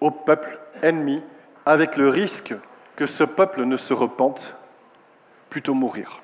au 0.02 0.12
peuple 0.12 0.60
ennemi 0.82 1.22
avec 1.66 1.98
le 1.98 2.10
risque 2.10 2.54
que 2.96 3.06
ce 3.06 3.24
peuple 3.24 3.64
ne 3.66 3.78
se 3.78 3.94
repente, 3.94 4.56
plutôt 5.50 5.74
mourir. 5.74 6.23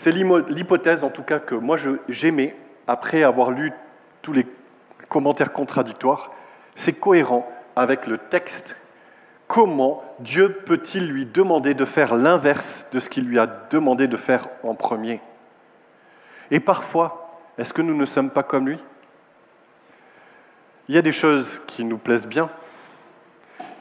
C'est 0.00 0.12
l'hypothèse 0.12 1.04
en 1.04 1.10
tout 1.10 1.22
cas 1.22 1.40
que 1.40 1.54
moi 1.54 1.76
j'aimais 2.08 2.56
après 2.86 3.22
avoir 3.22 3.50
lu 3.50 3.70
tous 4.22 4.32
les 4.32 4.46
commentaires 5.10 5.52
contradictoires. 5.52 6.30
C'est 6.76 6.94
cohérent 6.94 7.46
avec 7.76 8.06
le 8.06 8.16
texte. 8.16 8.76
Comment 9.46 10.02
Dieu 10.20 10.62
peut-il 10.64 11.06
lui 11.06 11.26
demander 11.26 11.74
de 11.74 11.84
faire 11.84 12.14
l'inverse 12.14 12.86
de 12.92 13.00
ce 13.00 13.10
qu'il 13.10 13.24
lui 13.26 13.38
a 13.38 13.46
demandé 13.70 14.08
de 14.08 14.16
faire 14.16 14.48
en 14.62 14.74
premier? 14.74 15.20
Et 16.50 16.60
parfois, 16.60 17.38
est-ce 17.58 17.74
que 17.74 17.82
nous 17.82 17.94
ne 17.94 18.06
sommes 18.06 18.30
pas 18.30 18.42
comme 18.42 18.68
lui? 18.68 18.78
Il 20.88 20.94
y 20.94 20.98
a 20.98 21.02
des 21.02 21.12
choses 21.12 21.60
qui 21.66 21.84
nous 21.84 21.98
plaisent 21.98 22.26
bien, 22.26 22.48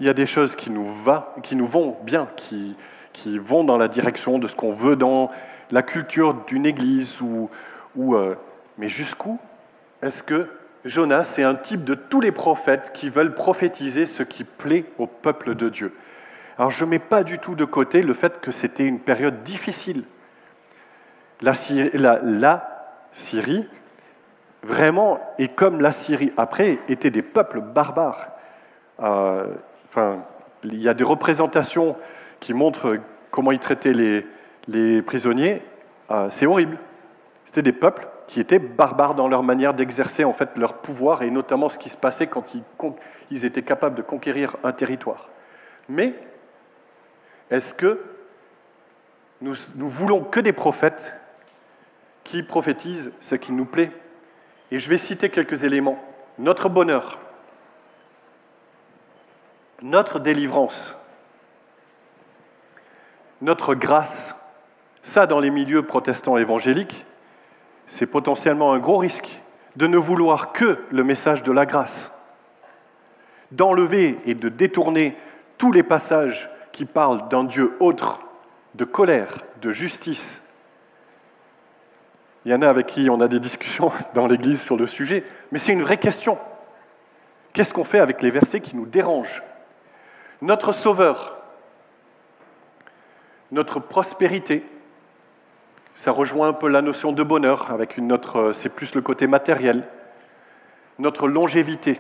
il 0.02 0.06
y 0.06 0.10
a 0.10 0.14
des 0.14 0.26
choses 0.26 0.58
qui 0.58 0.70
nous, 0.70 0.86
vont 1.66 1.96
bien, 2.04 2.28
qui 2.36 2.76
vont 3.38 3.64
dans 3.64 3.78
la 3.78 3.88
direction 3.88 4.38
de 4.38 4.50
ce 4.50 4.56
qu'on 4.56 4.74
veut 4.74 4.98
dans 4.98 5.32
la 5.72 5.82
culture 5.82 6.34
d'une 6.48 6.66
église, 6.66 7.20
ou, 7.22 7.50
euh, 7.98 8.36
mais 8.78 8.90
jusqu'où 8.90 9.40
est-ce 10.02 10.24
que 10.24 10.48
Jonas 10.86 11.36
est 11.38 11.44
un 11.44 11.56
type 11.56 11.84
de 11.84 11.94
tous 11.94 12.22
les 12.22 12.32
prophètes 12.32 12.92
qui 12.94 13.10
veulent 13.10 13.36
prophétiser 13.36 14.06
ce 14.06 14.24
qui 14.24 14.44
plaît 14.44 14.86
au 14.98 15.08
peuple 15.08 15.56
de 15.56 15.70
Dieu? 15.70 15.96
Alors 16.58 16.72
je 16.72 16.84
ne 16.86 16.90
mets 16.90 17.00
pas 17.00 17.24
du 17.24 17.40
tout 17.40 17.56
de 17.56 17.66
côté 17.66 18.02
le 18.02 18.14
fait 18.14 18.40
que 18.42 18.52
c'était 18.52 18.86
une 18.86 19.00
période 19.00 19.44
difficile. 19.44 20.04
La 21.42 21.54
Syrie 23.14 23.68
vraiment, 24.64 25.20
et 25.38 25.48
comme 25.48 25.82
la 25.82 25.94
Syrie 25.94 26.34
après, 26.38 26.80
étaient 26.90 27.12
des 27.12 27.22
peuples 27.22 27.62
barbares. 27.62 28.28
Euh, 29.02 29.48
enfin, 29.88 30.20
il 30.64 30.82
y 30.82 30.90
a 30.90 30.94
des 30.94 31.04
représentations 31.06 31.96
qui 32.40 32.54
montrent 32.54 32.98
comment 33.32 33.52
ils 33.52 33.60
traitaient 33.60 33.94
les, 33.94 34.26
prisonniers. 35.06 35.62
Euh, 36.12 36.30
c'est 36.32 36.46
horrible. 36.46 36.78
C'était 37.46 37.62
des 37.62 37.74
peuples 37.74 38.08
qui 38.28 38.40
étaient 38.40 38.60
barbares 38.60 39.16
dans 39.16 39.28
leur 39.28 39.44
manière 39.44 39.74
d'exercer 39.74 40.24
en 40.24 40.34
fait 40.34 40.50
leur 40.56 40.76
pouvoir 40.82 41.24
et 41.24 41.32
notamment 41.32 41.70
ce 41.70 41.78
qui 41.78 41.90
se 41.90 41.98
passait 41.98 42.28
quand 42.28 42.46
ils, 43.32 43.46
étaient 43.46 43.64
capables 43.64 43.96
de 43.96 44.04
conquérir 44.04 44.56
un 44.64 44.72
territoire. 44.72 45.30
Mais 45.88 46.14
est-ce 47.50 47.74
que 47.74 48.00
nous 49.42 49.56
voulons 49.90 50.24
que 50.24 50.40
des 50.40 50.54
prophètes 50.54 51.14
qui 52.24 52.44
prophétisent 52.44 53.12
ce 53.22 53.36
qui 53.36 53.52
nous 53.52 53.66
plaît? 53.66 53.92
Et 54.72 54.80
je 54.80 54.90
vais 54.90 55.00
citer 55.00 55.30
quelques 55.30 55.64
éléments. 55.64 55.98
Notre 56.38 56.70
bonheur, 56.70 57.18
notre 59.82 60.20
délivrance, 60.20 60.96
notre 63.42 63.74
grâce, 63.74 64.36
ça 65.04 65.26
dans 65.26 65.40
les 65.40 65.50
milieux 65.50 65.84
protestants 65.84 66.38
évangéliques, 66.38 67.06
c'est 67.88 68.06
potentiellement 68.06 68.74
un 68.74 68.80
gros 68.80 68.98
risque 68.98 69.40
de 69.76 69.88
ne 69.88 69.98
vouloir 69.98 70.52
que 70.52 70.80
le 70.92 71.04
message 71.04 71.44
de 71.44 71.52
la 71.52 71.66
grâce, 71.66 72.12
d'enlever 73.52 74.20
et 74.26 74.36
de 74.36 74.50
détourner 74.50 75.16
tous 75.58 75.72
les 75.72 75.84
passages 75.84 76.50
qui 76.72 76.86
parlent 76.86 77.28
d'un 77.30 77.44
Dieu 77.44 77.76
autre, 77.80 78.20
de 78.76 78.86
colère, 78.86 79.40
de 79.62 79.72
justice, 79.72 80.42
il 82.46 82.52
y 82.52 82.56
en 82.56 82.62
a 82.62 82.70
avec 82.70 82.88
qui 82.88 83.10
on 83.10 83.22
a 83.22 83.28
des 83.28 83.40
discussions 83.40 83.92
dans 84.14 84.28
l'Église 84.28 84.62
sur 84.62 84.78
le 84.78 84.88
sujet, 84.88 85.24
mais 85.52 85.60
c'est 85.60 85.74
une 85.74 85.84
vraie 85.84 85.98
question. 85.98 86.38
Qu'est-ce 87.54 87.74
qu'on 87.74 87.84
fait 87.84 88.00
avec 88.00 88.22
les 88.22 88.32
versets 88.32 88.62
qui 88.62 88.76
nous 88.76 88.86
dérangent? 88.86 89.44
Notre 90.42 90.72
Sauveur, 90.72 91.38
notre 93.52 93.80
prospérité, 93.80 94.64
ça 96.00 96.12
rejoint 96.12 96.48
un 96.48 96.54
peu 96.54 96.70
la 96.70 96.82
notion 96.82 97.12
de 97.12 97.24
bonheur, 97.24 97.72
avec 97.72 97.98
une 97.98 98.14
autre, 98.14 98.54
c'est 98.54 98.70
plus 98.70 98.96
le 98.96 99.02
côté 99.02 99.28
matériel. 99.28 99.84
Notre 100.98 101.28
longévité, 101.28 102.00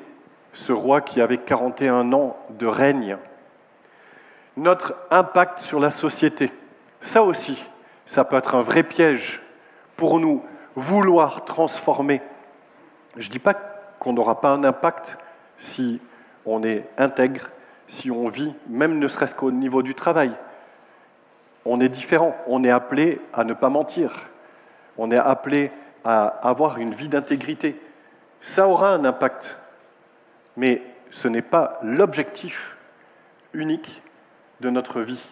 ce 0.53 0.71
roi 0.71 1.01
qui 1.01 1.19
avait 1.19 1.37
41 1.37 2.13
ans 2.13 2.37
de 2.51 2.65
règne. 2.65 3.17
Notre 4.55 4.95
impact 5.11 5.59
sur 5.59 5.81
la 5.81 5.91
société, 5.91 6.49
ça 7.01 7.23
aussi, 7.23 7.61
ça 8.05 8.23
peut 8.23 8.37
être 8.37 8.55
un 8.55 8.61
vrai 8.61 8.83
piège 8.83 9.41
pour 9.97 10.21
nous 10.21 10.43
vouloir 10.75 11.43
transformer. 11.43 12.21
Je 13.17 13.27
ne 13.27 13.33
dis 13.33 13.39
pas 13.39 13.55
qu'on 13.99 14.13
n'aura 14.13 14.39
pas 14.39 14.51
un 14.51 14.63
impact 14.63 15.17
si 15.57 15.99
on 16.45 16.63
est 16.63 16.85
intègre, 16.97 17.49
si 17.89 18.09
on 18.09 18.29
vit, 18.29 18.53
même 18.69 18.97
ne 18.97 19.09
serait-ce 19.09 19.35
qu'au 19.35 19.51
niveau 19.51 19.81
du 19.81 19.93
travail. 19.93 20.31
On 21.65 21.79
est 21.79 21.89
différent, 21.89 22.35
on 22.47 22.63
est 22.63 22.71
appelé 22.71 23.21
à 23.33 23.43
ne 23.43 23.53
pas 23.53 23.69
mentir, 23.69 24.25
on 24.97 25.11
est 25.11 25.17
appelé 25.17 25.71
à 26.03 26.25
avoir 26.25 26.77
une 26.77 26.93
vie 26.93 27.09
d'intégrité. 27.09 27.79
Ça 28.41 28.67
aura 28.67 28.91
un 28.93 29.05
impact, 29.05 29.57
mais 30.55 30.81
ce 31.11 31.27
n'est 31.27 31.41
pas 31.41 31.79
l'objectif 31.83 32.75
unique 33.53 34.01
de 34.61 34.69
notre 34.69 35.01
vie. 35.01 35.23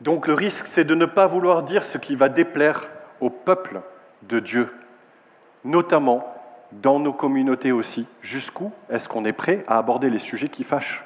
Donc 0.00 0.26
le 0.26 0.34
risque, 0.34 0.66
c'est 0.68 0.84
de 0.84 0.94
ne 0.94 1.06
pas 1.06 1.26
vouloir 1.26 1.62
dire 1.62 1.84
ce 1.84 1.98
qui 1.98 2.16
va 2.16 2.28
déplaire 2.28 2.88
au 3.20 3.30
peuple 3.30 3.80
de 4.22 4.40
Dieu, 4.40 4.72
notamment 5.64 6.34
dans 6.72 6.98
nos 6.98 7.12
communautés 7.12 7.72
aussi. 7.72 8.06
Jusqu'où 8.22 8.72
est-ce 8.88 9.08
qu'on 9.08 9.24
est 9.24 9.32
prêt 9.32 9.64
à 9.68 9.78
aborder 9.78 10.08
les 10.08 10.18
sujets 10.18 10.48
qui 10.48 10.64
fâchent 10.64 11.04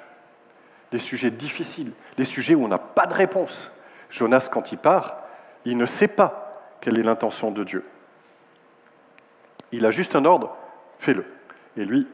Les 0.92 0.98
sujets 0.98 1.30
difficiles, 1.30 1.92
les 2.18 2.24
sujets 2.24 2.54
où 2.54 2.64
on 2.64 2.68
n'a 2.68 2.78
pas 2.78 3.06
de 3.06 3.14
réponse? 3.14 3.70
Jonas, 4.14 4.48
quand 4.50 4.70
il 4.70 4.78
part, 4.78 5.16
il 5.64 5.76
ne 5.76 5.86
sait 5.86 6.08
pas 6.08 6.62
quelle 6.80 6.98
est 6.98 7.02
l'intention 7.02 7.50
de 7.50 7.64
Dieu. 7.64 7.84
Il 9.72 9.84
a 9.84 9.90
juste 9.90 10.14
un 10.14 10.24
ordre, 10.24 10.56
fais-le. 11.00 11.26
Et 11.76 11.84
lui, 11.84 12.06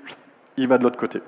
il 0.57 0.67
va 0.67 0.79
de 0.79 0.83
l'autre 0.83 0.99
côté. 0.99 1.21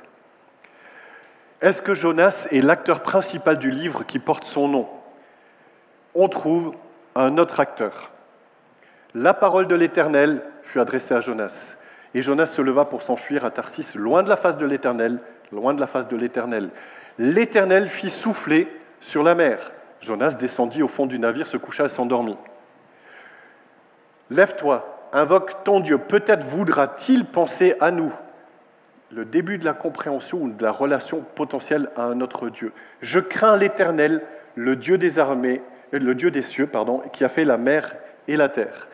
Est-ce 1.60 1.82
que 1.82 1.92
Jonas 1.92 2.46
est 2.50 2.62
l'acteur 2.62 3.02
principal 3.02 3.58
du 3.58 3.70
livre 3.70 4.04
qui 4.04 4.18
porte 4.18 4.44
son 4.44 4.66
nom? 4.66 4.88
On 6.14 6.28
trouve 6.28 6.74
un 7.14 7.36
autre 7.36 7.60
acteur. 7.60 8.10
La 9.14 9.34
parole 9.34 9.66
de 9.66 9.74
l'Éternel 9.74 10.42
fut 10.62 10.80
adressée 10.80 11.12
à 11.12 11.20
Jonas. 11.20 11.76
Et 12.14 12.22
Jonas 12.22 12.46
se 12.46 12.62
leva 12.62 12.86
pour 12.86 13.02
s'enfuir 13.02 13.44
à 13.44 13.50
Tarsis, 13.50 13.94
loin 13.94 14.22
de 14.22 14.30
la 14.30 14.36
face 14.36 14.56
de 14.56 14.64
l'Éternel, 14.64 15.20
loin 15.52 15.74
de 15.74 15.80
la 15.80 15.86
face 15.86 16.08
de 16.08 16.16
l'Éternel. 16.16 16.70
L'Éternel 17.18 17.90
fit 17.90 18.10
souffler 18.10 18.74
sur 19.02 19.22
la 19.22 19.34
mer. 19.34 19.70
Jonas 20.02 20.32
descendit 20.32 20.82
au 20.82 20.88
fond 20.88 21.06
du 21.06 21.18
navire, 21.18 21.46
se 21.46 21.56
coucha 21.56 21.86
et 21.86 21.88
s'endormit. 21.88 22.36
Lève-toi, 24.30 25.08
invoque 25.12 25.64
ton 25.64 25.80
Dieu. 25.80 25.98
Peut-être 25.98 26.46
voudra-t-il 26.46 27.24
penser 27.24 27.76
à 27.80 27.90
nous 27.90 28.12
le 29.10 29.24
début 29.24 29.58
de 29.58 29.64
la 29.64 29.74
compréhension 29.74 30.42
ou 30.42 30.50
de 30.50 30.62
la 30.62 30.72
relation 30.72 31.24
potentielle 31.34 31.90
à 31.96 32.04
un 32.04 32.20
autre 32.20 32.48
Dieu. 32.48 32.72
Je 33.02 33.20
crains 33.20 33.56
l'Éternel, 33.56 34.22
le 34.54 34.74
Dieu 34.74 34.98
des 34.98 35.18
armées, 35.18 35.62
euh, 35.94 35.98
le 35.98 36.14
Dieu 36.14 36.30
des 36.30 36.42
cieux, 36.42 36.66
pardon, 36.66 37.02
qui 37.12 37.24
a 37.24 37.28
fait 37.28 37.44
la 37.44 37.58
mer 37.58 37.94
et 38.26 38.36
la 38.36 38.48
terre. 38.48 38.88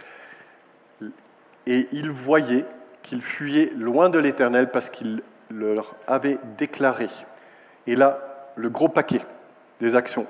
Et 1.67 1.89
il 1.93 2.11
voyait 2.11 2.65
qu'il 3.03 3.23
fuyait 3.23 3.73
loin 3.77 4.11
de 4.11 4.19
l'Éternel 4.19 4.71
parce 4.71 4.91
qu'il 4.91 5.23
leur 5.51 5.95
avait 6.07 6.39
déclaré. 6.59 7.09
Et 7.87 7.95
là, 7.95 8.19
le 8.57 8.69
gros 8.71 8.89
paquet 8.89 9.21
des 9.81 9.95
actions. 9.95 10.27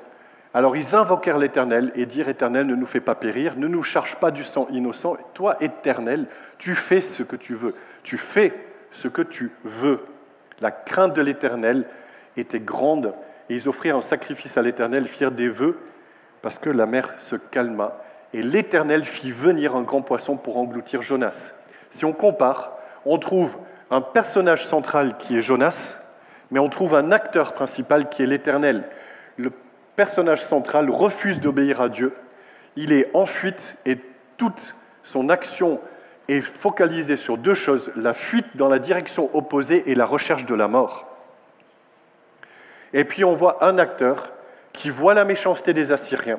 Alors 0.55 0.77
ils 0.77 0.95
invoquèrent 0.95 1.39
l'Éternel 1.39 1.93
et 1.95 2.07
dirent 2.07 2.29
Éternel, 2.29 2.67
ne 2.67 2.75
nous 2.75 2.87
fais 2.87 3.01
pas 3.01 3.15
périr, 3.15 3.57
ne 3.57 3.69
nous 3.69 3.83
charge 3.83 4.17
pas 4.17 4.31
du 4.31 4.45
sang 4.45 4.67
innocent. 4.71 5.17
Toi, 5.35 5.57
Éternel, 5.61 6.27
tu 6.59 6.75
fais 6.75 7.03
ce 7.03 7.23
que 7.23 7.37
tu 7.37 7.55
veux. 7.55 7.75
Tu 8.03 8.17
fais 8.17 8.55
ce 8.93 9.09
que 9.09 9.23
tu 9.23 9.53
veux. 9.65 10.05
La 10.61 10.71
crainte 10.71 11.15
de 11.15 11.23
l'Éternel 11.23 11.85
était 12.37 12.61
grande 12.61 13.15
et 13.51 13.55
ils 13.55 13.69
offrirent 13.69 13.97
un 13.97 14.03
sacrifice 14.03 14.57
à 14.57 14.63
l'Éternel, 14.63 15.07
firent 15.07 15.31
des 15.31 15.49
vœux 15.49 15.79
parce 16.43 16.59
que 16.59 16.71
la 16.71 16.87
mer 16.87 17.15
se 17.21 17.37
calma 17.37 17.99
et 18.33 18.43
l'Éternel 18.43 19.05
fit 19.05 19.33
venir 19.33 19.75
un 19.77 19.83
grand 19.83 20.03
poisson 20.03 20.37
pour 20.37 20.57
engloutir 20.57 21.03
Jonas. 21.03 21.53
Si 21.91 22.05
on 22.05 22.13
compare, 22.13 22.73
on 23.05 23.19
trouve 23.19 23.57
un 23.91 24.01
personnage 24.01 24.67
central 24.67 25.17
qui 25.19 25.37
est 25.37 25.43
Jonas, 25.43 25.97
mais 26.51 26.59
on 26.59 26.69
trouve 26.69 26.95
un 26.95 27.13
acteur 27.13 27.55
principal 27.55 28.09
qui 28.09 28.23
est 28.23 28.27
l'Éternel. 28.27 28.85
Personnage 29.99 30.45
central 30.45 30.91
refuse 30.91 31.41
d'obéir 31.41 31.81
à 31.81 31.89
Dieu, 31.89 32.15
il 32.77 32.93
est 32.93 33.11
en 33.15 33.27
fuite 33.27 33.75
et 33.85 33.99
toute 34.37 34.77
son 35.03 35.29
action 35.29 35.81
est 36.29 36.41
focalisé 36.41 37.17
sur 37.17 37.37
deux 37.37 37.55
choses, 37.55 37.91
la 37.97 38.15
fuite 38.15 38.47
dans 38.55 38.69
la 38.69 38.79
direction 38.79 39.29
opposée 39.37 39.91
et 39.91 39.97
la 39.97 40.07
recherche 40.07 40.47
de 40.47 40.55
la 40.55 40.69
mort. 40.69 41.09
Et 42.93 43.03
puis 43.03 43.25
on 43.25 43.35
voit 43.35 43.65
un 43.65 43.77
acteur 43.77 44.31
qui 44.73 44.89
voit 44.89 45.15
la 45.15 45.25
méchanceté 45.25 45.75
des 45.75 45.91
Assyriens, 45.91 46.39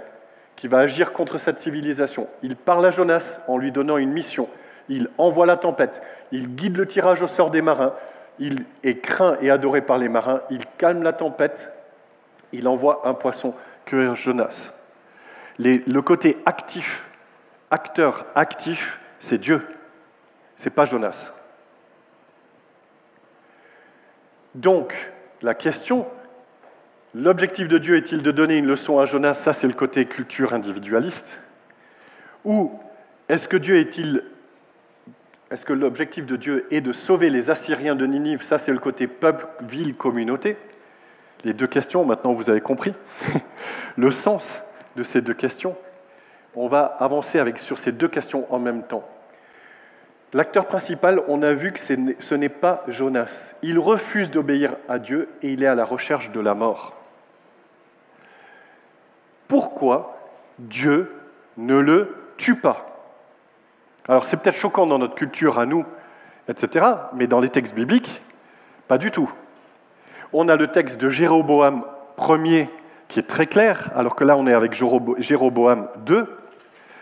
qui 0.56 0.70
va 0.70 0.78
agir 0.78 1.12
contre 1.12 1.38
cette 1.38 1.60
civilisation. 1.60 2.30
Il 2.44 2.56
parle 2.56 2.86
à 2.86 2.92
Jonas 2.92 3.42
en 3.50 3.58
lui 3.58 3.74
donnant 3.74 3.98
une 3.98 4.14
mission. 4.14 4.48
Il 4.88 5.10
envoie 5.18 5.46
la 5.46 5.58
tempête. 5.58 6.02
Il 6.32 6.56
guide 6.56 6.78
le 6.78 6.88
tirage 6.88 7.22
au 7.22 7.28
sort 7.28 7.52
des 7.52 7.62
marins. 7.62 7.92
Il 8.40 8.64
est 8.86 9.00
craint 9.00 9.36
et 9.42 9.52
adoré 9.52 9.82
par 9.82 9.98
les 9.98 10.08
marins. 10.08 10.40
Il 10.50 10.66
calme 10.78 11.04
la 11.04 11.12
tempête. 11.12 11.74
Il 12.54 12.68
envoie 12.68 13.08
un 13.08 13.14
poisson 13.14 13.54
que 13.86 14.16
Jonas. 14.16 14.72
le 15.58 16.00
côté 16.02 16.38
actif, 16.46 17.04
acteur 17.72 18.26
actif, 18.36 19.00
c'est 19.20 19.38
Dieu 19.38 19.62
c'est 20.60 20.70
pas 20.70 20.86
Jonas. 20.86 21.32
Donc, 24.56 24.94
la 25.42 25.56
question, 25.56 26.06
l'objectif 27.16 27.68
de 27.68 27.78
Dieu 27.78 27.96
est-il 27.96 28.22
de 28.22 28.32
donner 28.32 28.58
une 28.58 28.68
leçon 28.68 29.00
à 29.00 29.06
Jonas? 29.06 29.36
Ça, 29.36 29.54
c'est 29.54 29.68
le 29.68 29.74
côté 29.74 30.06
culture 30.06 30.54
individualiste. 30.54 31.40
Ou 32.44 32.78
est-ce 33.30 33.48
que 33.48 33.58
Dieu 33.58 33.78
est-il 33.78 34.24
est-ce 35.52 35.66
que 35.66 35.74
l'objectif 35.74 36.28
de 36.28 36.36
Dieu 36.36 36.68
est 36.70 36.82
de 36.82 36.94
sauver 36.94 37.32
les 37.32 37.50
Assyriens 37.50 37.96
de 37.96 38.06
Ninive? 38.06 38.44
Ça, 38.44 38.60
c'est 38.60 38.72
le 38.72 38.78
côté 38.78 39.08
peuple, 39.08 39.48
ville, 39.62 39.96
communauté. 39.96 40.58
Les 41.44 41.54
deux 41.54 41.68
questions, 41.68 42.04
maintenant 42.06 42.34
vous 42.34 42.50
avez 42.50 42.62
compris 42.62 42.94
le 43.98 44.12
sens 44.12 44.46
de 44.96 45.04
ces 45.04 45.22
deux 45.22 45.34
questions. 45.34 45.76
On 46.56 46.68
va 46.68 46.84
avancer 47.00 47.42
sur 47.58 47.80
ces 47.80 47.92
deux 47.92 48.08
questions 48.08 48.46
en 48.54 48.60
même 48.60 48.84
temps. 48.84 49.08
L'acteur 50.34 50.68
principal, 50.68 51.24
on 51.28 51.42
a 51.42 51.54
vu 51.54 51.72
que 51.72 51.80
ce 51.80 52.36
n'est 52.36 52.50
pas 52.50 52.84
Jonas. 52.88 53.32
Il 53.64 53.80
refuse 53.80 54.30
d'obéir 54.30 54.76
à 54.88 55.00
Dieu 55.00 55.30
et 55.42 55.54
il 55.54 55.64
est 55.64 55.68
à 55.68 55.76
la 55.76 55.86
recherche 55.86 56.30
de 56.32 56.40
la 56.40 56.54
mort. 56.54 56.94
Pourquoi 59.48 60.20
Dieu 60.60 61.12
ne 61.58 61.78
le 61.78 62.16
tue 62.38 62.56
pas? 62.56 62.86
Alors 64.08 64.26
c'est 64.26 64.38
peut-être 64.38 64.58
choquant 64.58 64.86
dans 64.86 65.00
notre 65.00 65.16
culture 65.16 65.58
à 65.58 65.66
nous, 65.66 65.86
etc., 66.48 66.86
mais 67.14 67.26
dans 67.26 67.40
les 67.40 67.50
textes 67.50 67.74
bibliques, 67.74 68.22
pas 68.88 69.00
du 69.00 69.10
tout. 69.10 69.32
On 70.34 70.48
a 70.48 70.56
le 70.56 70.68
texte 70.68 71.00
de 71.00 71.10
Jéroboam 71.10 71.84
Ier 72.18 72.70
qui 73.08 73.20
est 73.20 73.28
très 73.28 73.48
clair, 73.48 73.92
alors 73.96 74.16
que 74.16 74.24
là 74.24 74.38
on 74.38 74.46
est 74.46 74.54
avec 74.54 74.74
Jéroboam 74.74 75.88
II. 76.08 76.24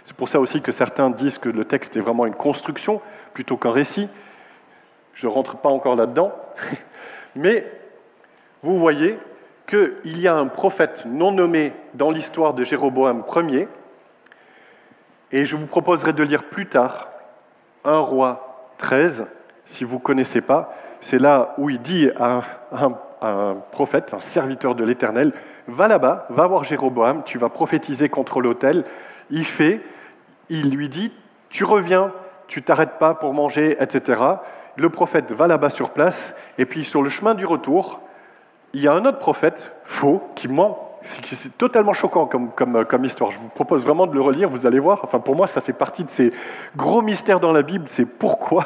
C'est 0.06 0.16
pour 0.16 0.30
ça 0.30 0.40
aussi 0.40 0.62
que 0.62 0.72
certains 0.72 1.10
disent 1.10 1.38
que 1.38 1.50
le 1.50 1.66
texte 1.66 1.98
est 1.98 2.00
vraiment 2.00 2.26
une 2.26 2.36
construction 2.36 3.02
plutôt 3.34 3.58
qu'un 3.58 3.72
récit. 3.72 4.08
Je 5.14 5.28
ne 5.28 5.32
rentre 5.32 5.58
pas 5.58 5.70
encore 5.70 5.98
là-dedans. 5.98 6.32
Mais 7.36 7.70
vous 8.64 8.80
voyez 8.80 9.20
qu'il 9.68 10.18
y 10.20 10.28
a 10.28 10.36
un 10.36 10.48
prophète 10.48 11.04
non 11.06 11.32
nommé 11.32 11.74
dans 11.94 12.10
l'histoire 12.10 12.54
de 12.54 12.64
Jéroboam 12.64 13.24
Ier, 13.36 13.68
et 15.32 15.46
je 15.46 15.58
vous 15.58 15.68
proposerai 15.68 16.14
de 16.14 16.24
lire 16.24 16.46
plus 16.46 16.68
tard 16.68 17.10
un 17.84 18.00
roi 18.00 18.72
13, 18.78 19.26
si 19.66 19.84
vous 19.84 19.96
ne 19.96 20.02
connaissez 20.02 20.40
pas. 20.40 20.74
C'est 21.02 21.20
là 21.20 21.54
où 21.58 21.70
il 21.70 21.82
dit 21.82 22.10
à 22.18 22.42
un, 22.72 22.98
un 23.22 23.58
prophète, 23.72 24.14
un 24.14 24.20
serviteur 24.20 24.76
de 24.76 24.84
l'Éternel, 24.84 25.34
va 25.68 25.88
là-bas, 25.88 26.28
va 26.30 26.48
voir 26.48 26.64
Jéroboam, 26.64 27.24
tu 27.26 27.38
vas 27.38 27.50
prophétiser 27.50 28.10
contre 28.10 28.42
l'autel. 28.42 28.86
Il 29.30 29.46
fait, 29.46 29.82
il 30.50 30.70
lui 30.70 30.90
dit, 30.90 31.12
tu 31.50 31.64
reviens 31.64 32.12
tu 32.48 32.64
t'arrêtes 32.64 32.98
pas 32.98 33.14
pour 33.14 33.34
manger, 33.34 33.78
etc. 33.80 34.22
Le 34.76 34.90
prophète 34.90 35.32
va 35.32 35.48
là-bas 35.48 35.70
sur 35.70 35.92
place, 35.92 36.34
et 36.58 36.66
puis 36.66 36.86
sur 36.86 37.02
le 37.02 37.10
chemin 37.10 37.36
du 37.36 37.46
retour, 37.46 38.02
il 38.74 38.82
y 38.82 38.88
a 38.88 38.94
un 38.94 39.06
autre 39.06 39.20
prophète, 39.20 39.72
faux, 39.86 40.24
qui 40.36 40.48
ment. 40.48 41.00
C'est 41.24 41.58
totalement 41.58 41.94
choquant 41.94 42.26
comme, 42.26 42.52
comme, 42.52 42.84
comme, 42.86 43.06
histoire. 43.06 43.32
Je 43.32 43.40
vous 43.40 43.48
propose 43.48 43.84
vraiment 43.84 44.08
de 44.08 44.14
le 44.14 44.22
relire, 44.22 44.50
vous 44.50 44.66
allez 44.66 44.80
voir. 44.80 45.00
Enfin, 45.04 45.20
pour 45.20 45.36
moi, 45.36 45.48
ça 45.48 45.62
fait 45.62 45.74
partie 45.74 46.04
de 46.04 46.12
ces 46.12 46.34
gros 46.76 47.02
mystères 47.02 47.40
dans 47.40 47.54
la 47.54 47.62
Bible, 47.62 47.86
c'est 47.88 48.06
pourquoi. 48.06 48.66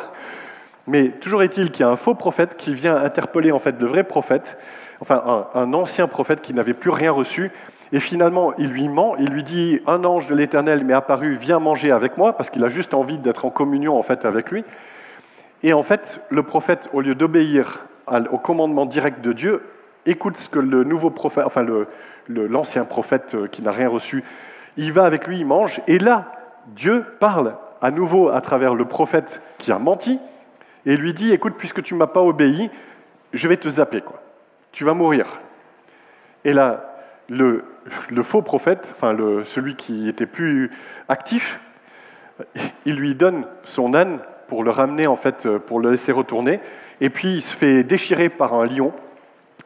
Mais 0.87 1.09
toujours 1.09 1.43
est-il 1.43 1.71
qu'il 1.71 1.85
y 1.85 1.87
a 1.87 1.91
un 1.91 1.97
faux 1.97 2.15
prophète 2.15 2.57
qui 2.57 2.73
vient 2.73 2.95
interpeller 2.95 3.51
en 3.51 3.59
fait 3.59 3.79
le 3.79 3.87
vrai 3.87 4.03
prophète, 4.03 4.57
enfin 4.99 5.47
un, 5.53 5.73
ancien 5.73 6.07
prophète 6.07 6.41
qui 6.41 6.53
n'avait 6.53 6.73
plus 6.73 6.89
rien 6.89 7.11
reçu, 7.11 7.51
et 7.93 7.99
finalement, 7.99 8.53
il 8.57 8.67
lui 8.69 8.87
ment, 8.87 9.15
il 9.17 9.29
lui 9.29 9.43
dit 9.43 9.81
Un 9.85 10.05
ange 10.05 10.27
de 10.27 10.35
l'Éternel 10.35 10.83
m'est 10.85 10.93
apparu, 10.93 11.35
viens 11.35 11.59
manger 11.59 11.91
avec 11.91 12.17
moi, 12.17 12.33
parce 12.37 12.49
qu'il 12.49 12.63
a 12.63 12.69
juste 12.69 12.93
envie 12.93 13.17
d'être 13.17 13.45
en 13.45 13.49
communion 13.49 13.97
en 13.97 14.03
fait 14.03 14.25
avec 14.25 14.49
lui. 14.49 14.63
Et 15.63 15.73
en 15.73 15.83
fait, 15.83 16.21
le 16.29 16.43
prophète, 16.43 16.89
au 16.93 17.01
lieu 17.01 17.15
d'obéir 17.15 17.85
au 18.31 18.37
commandement 18.37 18.85
direct 18.85 19.21
de 19.21 19.33
Dieu, 19.33 19.61
écoute 20.05 20.37
ce 20.37 20.49
que 20.49 20.59
le 20.59 20.83
nouveau 20.83 21.09
prophète, 21.09 21.45
enfin 21.45 21.65
l'ancien 22.27 22.85
prophète 22.85 23.35
euh, 23.35 23.47
qui 23.47 23.61
n'a 23.61 23.71
rien 23.71 23.89
reçu, 23.89 24.23
il 24.77 24.91
va 24.93 25.05
avec 25.05 25.27
lui, 25.27 25.39
il 25.39 25.45
mange, 25.45 25.81
et 25.87 25.99
là, 25.99 26.31
Dieu 26.67 27.05
parle 27.19 27.55
à 27.81 27.91
nouveau 27.91 28.29
à 28.29 28.41
travers 28.41 28.73
le 28.73 28.85
prophète 28.85 29.41
qui 29.57 29.71
a 29.71 29.79
menti, 29.79 30.19
et 30.85 30.95
lui 30.97 31.13
dit 31.13 31.31
Écoute, 31.31 31.55
puisque 31.57 31.83
tu 31.83 31.93
ne 31.93 31.99
m'as 31.99 32.07
pas 32.07 32.21
obéi, 32.21 32.69
je 33.33 33.47
vais 33.47 33.57
te 33.57 33.69
zapper, 33.69 34.01
quoi. 34.01 34.21
Tu 34.71 34.83
vas 34.83 34.93
mourir. 34.93 35.27
Et 36.45 36.53
là, 36.53 36.95
le, 37.29 37.63
faux 38.23 38.41
prophète, 38.41 38.85
enfin 38.91 39.15
celui 39.45 39.75
qui 39.75 40.09
était 40.09 40.25
plus 40.25 40.71
actif, 41.07 41.59
il 42.85 42.95
lui 42.95 43.15
donne 43.15 43.45
son 43.63 43.93
âne 43.93 44.19
pour 44.47 44.63
le 44.63 44.71
ramener, 44.71 45.07
en 45.07 45.15
fait, 45.15 45.47
pour 45.57 45.79
le 45.79 45.91
laisser 45.91 46.11
retourner. 46.11 46.59
Et 46.99 47.09
puis 47.09 47.35
il 47.35 47.41
se 47.41 47.55
fait 47.55 47.83
déchirer 47.83 48.29
par 48.29 48.53
un 48.53 48.65
lion 48.65 48.93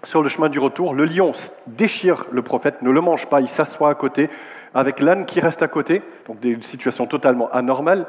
sur 0.03 0.21
le 0.21 0.29
chemin 0.29 0.49
du 0.49 0.59
retour. 0.59 0.93
Le 0.93 1.05
lion 1.05 1.33
déchire 1.67 2.25
le 2.31 2.41
prophète, 2.41 2.81
ne 2.81 2.91
le 2.91 3.01
mange 3.01 3.27
pas, 3.27 3.41
il 3.41 3.49
s'assoit 3.49 3.89
à 3.89 3.95
côté, 3.95 4.29
avec 4.73 4.99
l'âne 4.99 5.25
qui 5.25 5.39
reste 5.39 5.61
à 5.61 5.67
côté, 5.67 6.01
donc 6.27 6.39
des 6.39 6.57
situations 6.63 7.07
totalement 7.07 7.49
anormales, 7.51 8.05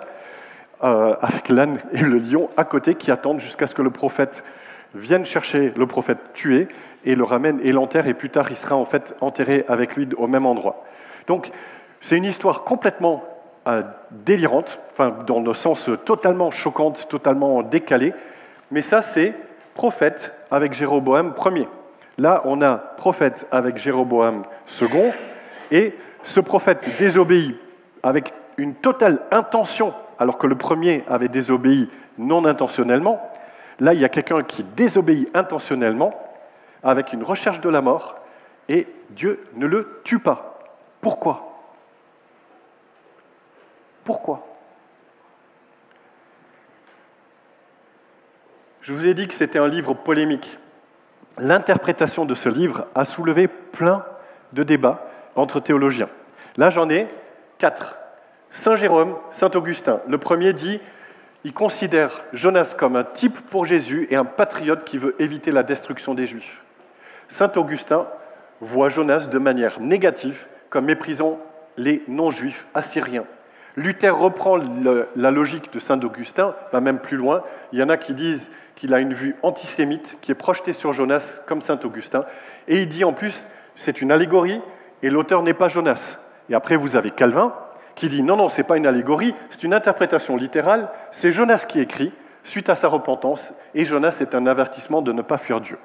euh, 0.84 1.14
avec 1.20 1.48
l'âne 1.48 1.78
et 1.92 2.00
le 2.00 2.18
lion 2.18 2.50
à 2.56 2.64
côté 2.64 2.94
qui 2.94 3.10
attendent 3.10 3.40
jusqu'à 3.40 3.66
ce 3.66 3.74
que 3.74 3.82
le 3.82 3.90
prophète 3.90 4.44
vienne 4.94 5.24
chercher 5.24 5.72
le 5.76 5.86
prophète 5.86 6.18
tué 6.34 6.68
et 7.04 7.14
le 7.14 7.24
ramène 7.24 7.60
et 7.62 7.72
l'enterre, 7.72 8.06
et 8.08 8.14
plus 8.14 8.30
tard 8.30 8.46
il 8.50 8.56
sera 8.56 8.76
en 8.76 8.84
fait 8.84 9.14
enterré 9.20 9.64
avec 9.68 9.96
lui 9.96 10.08
au 10.16 10.26
même 10.26 10.46
endroit. 10.46 10.84
Donc 11.26 11.50
c'est 12.00 12.16
une 12.16 12.24
histoire 12.24 12.64
complètement 12.64 13.24
euh, 13.66 13.82
délirante, 14.12 14.78
enfin, 14.92 15.16
dans 15.26 15.40
le 15.40 15.52
sens 15.54 15.90
totalement 16.04 16.52
choquante, 16.52 17.08
totalement 17.08 17.64
décalée, 17.64 18.14
Mais 18.70 18.82
ça, 18.82 19.02
c'est 19.02 19.34
prophète 19.74 20.32
avec 20.52 20.72
Jéroboam 20.72 21.34
Ier. 21.44 21.68
Là, 22.16 22.42
on 22.44 22.62
a 22.62 22.76
prophète 22.76 23.44
avec 23.50 23.76
Jéroboam 23.76 24.44
II, 24.80 25.12
et 25.72 25.94
ce 26.22 26.38
prophète 26.38 26.88
désobéit 26.96 27.56
avec 28.04 28.32
une 28.56 28.74
totale 28.74 29.22
intention, 29.32 29.92
alors 30.18 30.38
que 30.38 30.46
le 30.46 30.56
premier 30.56 31.04
avait 31.08 31.28
désobéi 31.28 31.90
non 32.18 32.44
intentionnellement. 32.44 33.20
Là, 33.80 33.94
il 33.94 34.00
y 34.00 34.04
a 34.04 34.08
quelqu'un 34.08 34.42
qui 34.42 34.64
désobéit 34.64 35.28
intentionnellement, 35.34 36.14
avec 36.82 37.12
une 37.12 37.22
recherche 37.22 37.60
de 37.60 37.68
la 37.68 37.80
mort, 37.80 38.16
et 38.68 38.86
Dieu 39.10 39.44
ne 39.54 39.66
le 39.66 40.00
tue 40.04 40.18
pas. 40.18 40.58
Pourquoi? 41.00 41.62
Pourquoi? 44.04 44.46
Je 48.82 48.92
vous 48.92 49.06
ai 49.06 49.14
dit 49.14 49.26
que 49.26 49.34
c'était 49.34 49.58
un 49.58 49.68
livre 49.68 49.94
polémique. 49.94 50.58
L'interprétation 51.38 52.24
de 52.24 52.34
ce 52.34 52.48
livre 52.48 52.86
a 52.94 53.04
soulevé 53.04 53.48
plein 53.48 54.04
de 54.52 54.62
débats 54.62 55.06
entre 55.34 55.60
théologiens. 55.60 56.08
Là, 56.56 56.70
j'en 56.70 56.88
ai 56.88 57.08
quatre. 57.58 57.98
Saint 58.52 58.76
Jérôme, 58.76 59.16
Saint 59.32 59.50
Augustin. 59.54 60.00
Le 60.08 60.18
premier 60.18 60.52
dit, 60.52 60.80
il 61.44 61.52
considère 61.52 62.22
Jonas 62.32 62.74
comme 62.76 62.96
un 62.96 63.04
type 63.04 63.38
pour 63.50 63.66
Jésus 63.66 64.08
et 64.10 64.16
un 64.16 64.24
patriote 64.24 64.84
qui 64.84 64.98
veut 64.98 65.14
éviter 65.20 65.52
la 65.52 65.62
destruction 65.62 66.14
des 66.14 66.26
Juifs. 66.26 66.62
Saint 67.28 67.52
Augustin 67.56 68.06
voit 68.60 68.88
Jonas 68.88 69.26
de 69.26 69.38
manière 69.38 69.80
négative 69.80 70.46
comme 70.70 70.86
méprisant 70.86 71.38
les 71.76 72.02
non-juifs 72.08 72.66
assyriens. 72.74 73.24
Luther 73.76 74.16
reprend 74.16 74.56
la 74.56 75.30
logique 75.30 75.72
de 75.72 75.78
Saint 75.78 76.00
Augustin, 76.00 76.54
va 76.72 76.80
même 76.80 76.98
plus 76.98 77.18
loin. 77.18 77.42
Il 77.72 77.78
y 77.78 77.82
en 77.82 77.90
a 77.90 77.98
qui 77.98 78.14
disent 78.14 78.50
qu'il 78.74 78.94
a 78.94 79.00
une 79.00 79.12
vue 79.12 79.36
antisémite 79.42 80.16
qui 80.22 80.32
est 80.32 80.36
projetée 80.36 80.72
sur 80.72 80.94
Jonas 80.94 81.22
comme 81.46 81.60
Saint 81.60 81.78
Augustin. 81.84 82.24
Et 82.68 82.82
il 82.82 82.88
dit 82.88 83.04
en 83.04 83.12
plus, 83.12 83.46
c'est 83.76 84.00
une 84.00 84.12
allégorie 84.12 84.60
et 85.02 85.10
l'auteur 85.10 85.42
n'est 85.42 85.54
pas 85.54 85.68
Jonas. 85.68 86.18
Et 86.48 86.54
après, 86.54 86.76
vous 86.76 86.96
avez 86.96 87.10
Calvin 87.10 87.52
qui 87.96 88.08
dit 88.08 88.22
non, 88.22 88.36
non, 88.36 88.48
ce 88.48 88.58
n'est 88.58 88.66
pas 88.66 88.76
une 88.76 88.86
allégorie, 88.86 89.34
c'est 89.50 89.64
une 89.64 89.74
interprétation 89.74 90.36
littérale, 90.36 90.88
c'est 91.12 91.32
Jonas 91.32 91.64
qui 91.66 91.80
écrit 91.80 92.12
suite 92.44 92.68
à 92.68 92.76
sa 92.76 92.86
repentance, 92.86 93.52
et 93.74 93.84
Jonas 93.84 94.18
est 94.20 94.34
un 94.34 94.46
avertissement 94.46 95.02
de 95.02 95.12
ne 95.12 95.22
pas 95.22 95.38
fuir 95.38 95.60
Dieu. 95.60 95.78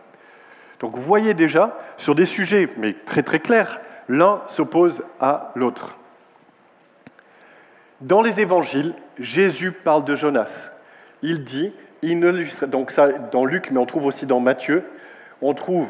Donc 0.79 0.95
vous 0.95 1.01
voyez 1.01 1.33
déjà, 1.33 1.77
sur 1.97 2.13
des 2.13 2.27
sujets, 2.27 2.69
mais 2.77 2.93
très 2.93 3.23
très 3.23 3.39
clairs, 3.39 3.81
l'un 4.07 4.41
s'oppose 4.49 5.01
à 5.19 5.51
l'autre. 5.55 5.95
Dans 8.01 8.21
les 8.21 8.39
évangiles, 8.39 8.93
Jésus 9.19 9.71
parle 9.71 10.03
de 10.03 10.15
Jonas. 10.15 10.51
Il 11.21 11.43
dit, 11.43 11.71
il 12.01 12.19
ne 12.19 12.65
donc 12.65 12.91
ça 12.91 13.11
dans 13.11 13.45
Luc, 13.45 13.69
mais 13.71 13.77
on 13.77 13.85
trouve 13.85 14.05
aussi 14.05 14.25
dans 14.25 14.39
Matthieu, 14.39 14.83
on 15.41 15.53
trouve 15.53 15.87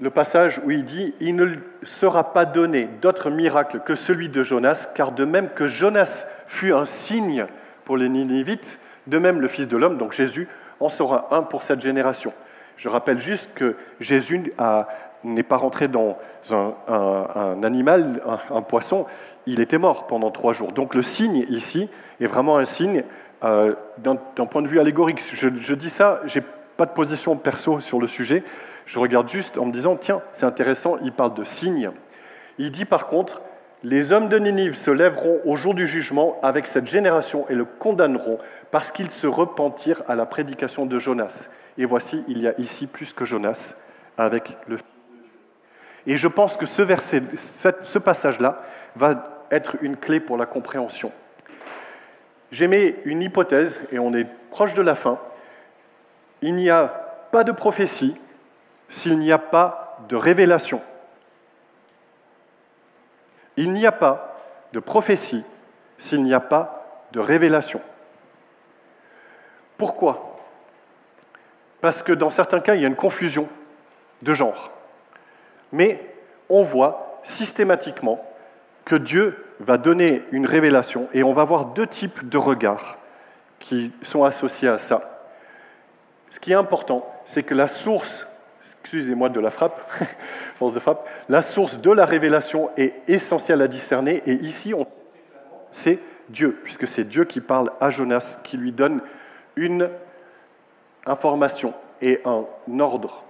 le 0.00 0.10
passage 0.10 0.60
où 0.64 0.70
il 0.70 0.84
dit 0.84 1.14
Il 1.20 1.36
ne 1.36 1.56
sera 1.82 2.32
pas 2.32 2.44
donné 2.44 2.88
d'autre 3.00 3.30
miracle 3.30 3.80
que 3.84 3.94
celui 3.94 4.28
de 4.28 4.42
Jonas, 4.42 4.88
car 4.94 5.12
de 5.12 5.24
même 5.24 5.50
que 5.50 5.68
Jonas 5.68 6.26
fut 6.46 6.72
un 6.72 6.84
signe 6.84 7.46
pour 7.84 7.96
les 7.96 8.08
Ninivites, 8.08 8.78
de 9.06 9.18
même 9.18 9.40
le 9.40 9.48
Fils 9.48 9.66
de 9.66 9.76
l'homme, 9.76 9.98
donc 9.98 10.12
Jésus, 10.12 10.48
en 10.80 10.88
sera 10.88 11.28
un 11.34 11.42
pour 11.42 11.62
cette 11.62 11.80
génération. 11.80 12.32
Je 12.76 12.88
rappelle 12.88 13.20
juste 13.20 13.50
que 13.54 13.76
Jésus 13.98 14.52
n'est 15.24 15.42
pas 15.42 15.56
rentré 15.56 15.88
dans 15.88 16.16
un, 16.50 17.62
animal, 17.64 18.22
un, 18.50 18.62
poisson, 18.62 19.06
il 19.46 19.60
était 19.60 19.78
mort 19.78 20.06
pendant 20.06 20.30
trois 20.30 20.52
jours. 20.52 20.72
Donc 20.72 20.94
le 20.94 21.02
signe 21.02 21.44
ici 21.48 21.88
est 22.20 22.26
vraiment 22.26 22.58
un 22.58 22.66
signe 22.66 23.02
euh, 23.42 23.74
d'un 23.98 24.46
point 24.46 24.62
de 24.62 24.68
vue 24.68 24.78
allégorique. 24.78 25.22
Je, 25.32 25.48
je 25.58 25.74
dis 25.74 25.90
ça, 25.90 26.20
j'ai 26.26 26.42
pas 26.76 26.86
de 26.86 26.92
position 26.92 27.36
perso 27.36 27.80
sur 27.80 28.00
le 28.00 28.06
sujet, 28.06 28.44
je 28.88 28.98
regarde 28.98 29.28
juste 29.28 29.58
en 29.58 29.66
me 29.66 29.72
disant, 29.72 29.96
tiens, 29.96 30.22
c'est 30.32 30.46
intéressant, 30.46 30.96
il 31.02 31.12
parle 31.12 31.34
de 31.34 31.44
signes. 31.44 31.90
Il 32.56 32.72
dit 32.72 32.86
par 32.86 33.06
contre, 33.06 33.42
les 33.84 34.12
hommes 34.12 34.28
de 34.28 34.38
Ninive 34.38 34.76
se 34.76 34.90
lèveront 34.90 35.40
au 35.44 35.56
jour 35.56 35.74
du 35.74 35.86
jugement 35.86 36.38
avec 36.42 36.66
cette 36.66 36.86
génération 36.86 37.46
et 37.48 37.54
le 37.54 37.66
condamneront 37.66 38.38
parce 38.70 38.90
qu'ils 38.90 39.10
se 39.10 39.26
repentirent 39.26 40.02
à 40.08 40.16
la 40.16 40.24
prédication 40.24 40.86
de 40.86 40.98
Jonas. 40.98 41.48
Et 41.76 41.84
voici, 41.84 42.24
il 42.28 42.40
y 42.40 42.48
a 42.48 42.58
ici 42.58 42.86
plus 42.86 43.12
que 43.12 43.26
Jonas 43.26 43.74
avec 44.16 44.56
le 44.66 44.78
Et 46.06 46.16
je 46.16 46.26
pense 46.26 46.56
que 46.56 46.66
ce 46.66 46.82
ce 47.84 47.98
passage-là, 47.98 48.62
va 48.96 49.44
être 49.50 49.76
une 49.82 49.96
clé 49.96 50.18
pour 50.18 50.36
la 50.36 50.46
compréhension. 50.46 51.12
J'émets 52.50 52.96
une 53.04 53.22
hypothèse, 53.22 53.78
et 53.92 53.98
on 53.98 54.14
est 54.14 54.26
proche 54.50 54.74
de 54.74 54.82
la 54.82 54.94
fin. 54.94 55.18
Il 56.40 56.54
n'y 56.54 56.70
a 56.70 56.86
pas 57.30 57.44
de 57.44 57.52
prophétie 57.52 58.16
s'il 58.90 59.18
n'y 59.18 59.32
a 59.32 59.38
pas 59.38 59.98
de 60.08 60.16
révélation. 60.16 60.80
Il 63.56 63.72
n'y 63.72 63.86
a 63.86 63.92
pas 63.92 64.36
de 64.72 64.80
prophétie 64.80 65.44
s'il 65.98 66.22
n'y 66.22 66.34
a 66.34 66.40
pas 66.40 67.06
de 67.12 67.20
révélation. 67.20 67.80
Pourquoi? 69.76 70.38
Parce 71.80 72.02
que 72.02 72.12
dans 72.12 72.30
certains 72.30 72.60
cas, 72.60 72.74
il 72.74 72.82
y 72.82 72.84
a 72.84 72.88
une 72.88 72.96
confusion 72.96 73.48
de 74.22 74.34
genre. 74.34 74.70
Mais 75.72 76.14
on 76.48 76.62
voit 76.62 77.20
systématiquement 77.24 78.24
que 78.84 78.96
Dieu 78.96 79.44
va 79.60 79.76
donner 79.76 80.22
une 80.30 80.46
révélation 80.46 81.08
et 81.12 81.22
on 81.22 81.32
va 81.32 81.44
voir 81.44 81.66
deux 81.66 81.86
types 81.86 82.28
de 82.28 82.38
regards 82.38 82.96
qui 83.60 83.92
sont 84.02 84.24
associés 84.24 84.68
à 84.68 84.78
ça. 84.78 85.26
Ce 86.30 86.40
qui 86.40 86.52
est 86.52 86.56
important, 86.56 87.04
c'est 87.26 87.42
que 87.42 87.54
la 87.54 87.68
source 87.68 88.26
excusez-moi 88.88 89.28
de 89.28 89.38
la 89.38 89.50
frappe, 89.50 89.78
force 90.54 90.72
de 90.72 90.80
frappe, 90.80 91.06
la 91.28 91.42
source 91.42 91.78
de 91.78 91.90
la 91.90 92.06
révélation 92.06 92.70
est 92.78 92.94
essentielle 93.06 93.60
à 93.60 93.68
discerner, 93.68 94.22
et 94.24 94.32
ici, 94.32 94.72
c'est 95.72 95.98
Dieu, 96.30 96.58
puisque 96.64 96.88
c'est 96.88 97.04
Dieu 97.04 97.26
qui 97.26 97.42
parle 97.42 97.70
à 97.82 97.90
Jonas, 97.90 98.38
qui 98.44 98.56
lui 98.56 98.72
donne 98.72 99.02
une 99.56 99.90
information 101.04 101.74
et 102.00 102.22
un 102.24 102.46
ordre. 102.80 103.24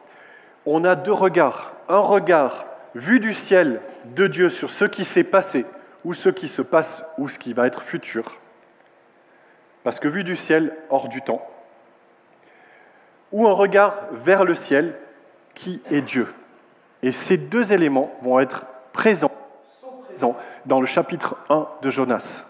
On 0.64 0.84
a 0.84 0.94
deux 0.94 1.12
regards. 1.12 1.72
Un 1.88 1.98
regard 1.98 2.66
vu 2.94 3.18
du 3.18 3.34
ciel 3.34 3.80
de 4.14 4.28
Dieu 4.28 4.50
sur 4.50 4.70
ce 4.70 4.84
qui 4.84 5.04
s'est 5.04 5.24
passé, 5.24 5.66
ou 6.04 6.14
ce 6.14 6.28
qui 6.28 6.46
se 6.46 6.62
passe, 6.62 7.02
ou 7.18 7.28
ce 7.28 7.36
qui 7.36 7.52
va 7.52 7.66
être 7.66 7.82
futur. 7.82 8.38
Parce 9.82 9.98
que 9.98 10.06
vu 10.06 10.22
du 10.22 10.36
ciel, 10.36 10.76
hors 10.88 11.08
du 11.08 11.20
temps. 11.20 11.44
Ou 13.32 13.48
un 13.48 13.52
regard 13.52 13.96
vers 14.12 14.44
le 14.44 14.54
ciel, 14.54 14.94
qui 15.58 15.80
est 15.90 16.00
Dieu. 16.00 16.32
Et 17.02 17.12
ces 17.12 17.36
deux 17.36 17.72
éléments 17.72 18.10
vont 18.22 18.40
être 18.40 18.66
présents, 18.92 19.32
dans 20.66 20.80
le 20.80 20.86
chapitre 20.86 21.36
1 21.48 21.68
de 21.82 21.90
Jonas. 21.90 22.44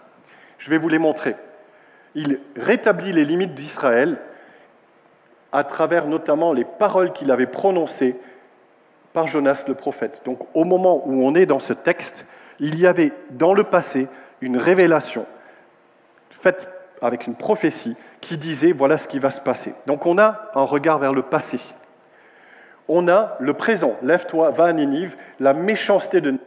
Je 0.57 0.69
vais 0.69 0.77
vous 0.77 0.89
les 0.89 0.97
montrer. 0.97 1.35
Il 2.15 2.39
rétablit 2.55 3.13
les 3.13 3.25
limites 3.25 3.53
d'Israël 3.53 4.17
à 5.51 5.63
travers 5.63 6.07
notamment 6.07 6.53
les 6.53 6.65
paroles 6.65 7.13
qu'il 7.13 7.31
avait 7.31 7.45
prononcées 7.45 8.15
par 9.13 9.27
Jonas 9.27 9.63
le 9.67 9.75
prophète. 9.75 10.21
Donc 10.25 10.39
au 10.55 10.63
moment 10.63 11.07
où 11.07 11.23
on 11.23 11.35
est 11.35 11.45
dans 11.45 11.59
ce 11.59 11.73
texte, 11.73 12.25
il 12.59 12.79
y 12.79 12.87
avait 12.87 13.13
dans 13.31 13.53
le 13.53 13.63
passé 13.63 14.07
une 14.41 14.57
révélation 14.57 15.25
faite 16.41 16.67
avec 17.01 17.27
une 17.27 17.35
prophétie 17.35 17.95
qui 18.21 18.37
disait 18.37 18.71
voilà 18.71 18.97
ce 18.97 19.07
qui 19.07 19.19
va 19.19 19.31
se 19.31 19.41
passer. 19.41 19.73
Donc 19.85 20.05
on 20.05 20.17
a 20.17 20.49
un 20.55 20.63
regard 20.63 20.99
vers 20.99 21.13
le 21.13 21.21
passé 21.21 21.59
on 22.89 23.07
a 23.07 23.37
le 23.39 23.53
présent. 23.53 23.95
Lève-toi, 24.01 24.49
va 24.49 24.65
à 24.65 24.73
Ninive, 24.73 25.15
la 25.39 25.53
méchanceté 25.53 26.19
de 26.19 26.31
Ninive. 26.31 26.43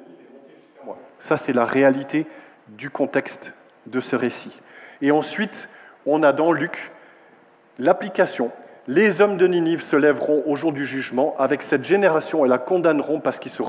Ça, 1.20 1.37
c'est 1.37 1.52
la 1.52 1.64
réalité 1.64 2.26
du 2.68 2.90
contexte 2.90 3.55
de 3.87 4.00
ce 4.00 4.16
récit. 4.16 4.61
Et 5.00 5.12
ensuite, 5.12 5.68
on 6.05 6.22
a 6.24 6.33
dans 6.33 6.52
Luc 6.52 6.90
l'application. 7.78 8.50
Les 8.88 9.20
hommes 9.20 9.37
de 9.37 9.46
Ninive 9.46 9.83
se 9.83 9.94
lèveront 9.94 10.42
au 10.46 10.57
jour 10.57 10.72
du 10.72 10.85
jugement 10.85 11.37
avec 11.38 11.62
cette 11.62 11.85
génération 11.85 12.44
et 12.44 12.48
la 12.48 12.58
condamneront 12.58 13.21
parce 13.21 13.38
qu'ils 13.38 13.52
se, 13.52 13.62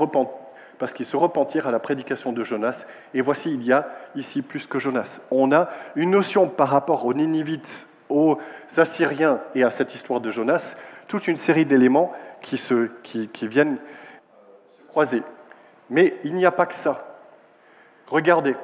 parce 0.78 0.92
qu'ils 0.92 1.06
se 1.06 1.16
repentirent 1.16 1.68
à 1.68 1.70
la 1.70 1.78
prédication 1.78 2.32
de 2.32 2.42
Jonas. 2.42 2.84
Et 3.14 3.20
voici, 3.20 3.52
il 3.52 3.62
y 3.62 3.72
a 3.72 3.86
ici 4.16 4.42
plus 4.42 4.66
que 4.66 4.80
Jonas. 4.80 5.20
On 5.30 5.52
a 5.52 5.68
une 5.94 6.10
notion 6.10 6.48
par 6.48 6.68
rapport 6.68 7.06
aux 7.06 7.14
Ninivites, 7.14 7.86
aux 8.08 8.38
Assyriens 8.76 9.40
et 9.54 9.62
à 9.62 9.70
cette 9.70 9.94
histoire 9.94 10.20
de 10.20 10.32
Jonas, 10.32 10.74
toute 11.06 11.28
une 11.28 11.36
série 11.36 11.64
d'éléments 11.64 12.12
qui, 12.44 12.58
se, 12.58 12.88
qui, 13.02 13.48
viennent 13.48 13.78
se 14.78 14.86
croiser. 14.88 15.22
Mais 15.90 16.16
il 16.24 16.34
n'y 16.34 16.46
a 16.46 16.52
pas 16.52 16.66
que 16.66 16.74
ça. 16.74 17.04
Regardez, 18.06 18.54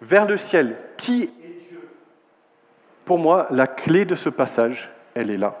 vers 0.00 0.26
le 0.26 0.36
ciel, 0.36 0.76
qui 0.98 1.22
est 1.22 1.68
Dieu? 1.68 1.88
Pour 3.04 3.18
moi, 3.18 3.46
la 3.50 3.66
clé 3.66 4.04
de 4.04 4.14
ce 4.14 4.28
passage, 4.28 4.90
elle 5.14 5.30
est 5.30 5.36
là. 5.36 5.56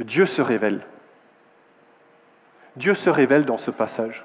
Dieu 0.00 0.26
se 0.26 0.42
révèle. 0.42 0.82
Dieu 2.76 2.94
se 2.94 3.08
révèle 3.08 3.46
dans 3.46 3.58
ce 3.58 3.70
passage. 3.70 4.24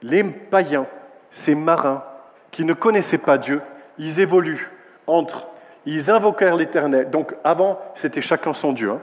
Les 0.00 0.24
païens, 0.24 0.86
ces 1.32 1.54
marins 1.54 2.04
qui 2.50 2.64
ne 2.64 2.72
connaissaient 2.72 3.18
pas 3.18 3.36
Dieu, 3.36 3.60
ils 3.98 4.18
évoluent 4.20 4.70
entre 5.06 5.46
ils 5.86 6.10
invoquèrent 6.10 6.56
l'Éternel. 6.56 7.10
Donc 7.10 7.34
avant, 7.44 7.78
c'était 7.96 8.22
chacun 8.22 8.54
son 8.54 8.72
Dieu. 8.72 8.90
Hein. 8.90 9.02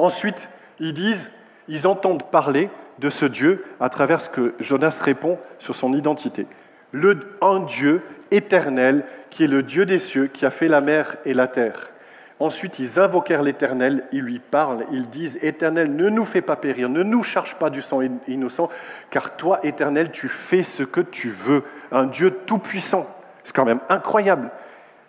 Ensuite, 0.00 0.48
ils 0.78 0.94
disent, 0.94 1.30
ils 1.68 1.86
entendent 1.86 2.22
parler 2.30 2.70
de 3.00 3.10
ce 3.10 3.26
Dieu 3.26 3.66
à 3.80 3.90
travers 3.90 4.22
ce 4.22 4.30
que 4.30 4.54
Jonas 4.58 4.98
répond 4.98 5.38
sur 5.58 5.76
son 5.76 5.92
identité. 5.92 6.46
Le, 6.90 7.36
un 7.42 7.60
Dieu 7.60 8.02
éternel 8.30 9.04
qui 9.28 9.44
est 9.44 9.46
le 9.46 9.62
Dieu 9.62 9.84
des 9.84 9.98
cieux, 9.98 10.28
qui 10.28 10.46
a 10.46 10.50
fait 10.50 10.68
la 10.68 10.80
mer 10.80 11.16
et 11.26 11.34
la 11.34 11.48
terre. 11.48 11.90
Ensuite, 12.38 12.78
ils 12.78 12.98
invoquèrent 12.98 13.42
l'Éternel, 13.42 14.04
ils 14.10 14.22
lui 14.22 14.38
parlent, 14.38 14.86
ils 14.90 15.10
disent, 15.10 15.38
Éternel, 15.42 15.94
ne 15.94 16.08
nous 16.08 16.24
fais 16.24 16.40
pas 16.40 16.56
périr, 16.56 16.88
ne 16.88 17.02
nous 17.02 17.22
charge 17.22 17.56
pas 17.56 17.68
du 17.68 17.82
sang 17.82 18.00
innocent, 18.26 18.70
car 19.10 19.36
toi, 19.36 19.60
Éternel, 19.64 20.12
tu 20.12 20.28
fais 20.28 20.62
ce 20.62 20.82
que 20.82 21.02
tu 21.02 21.28
veux, 21.28 21.62
un 21.92 22.06
Dieu 22.06 22.38
tout-puissant. 22.46 23.06
C'est 23.44 23.54
quand 23.54 23.66
même 23.66 23.80
incroyable, 23.90 24.50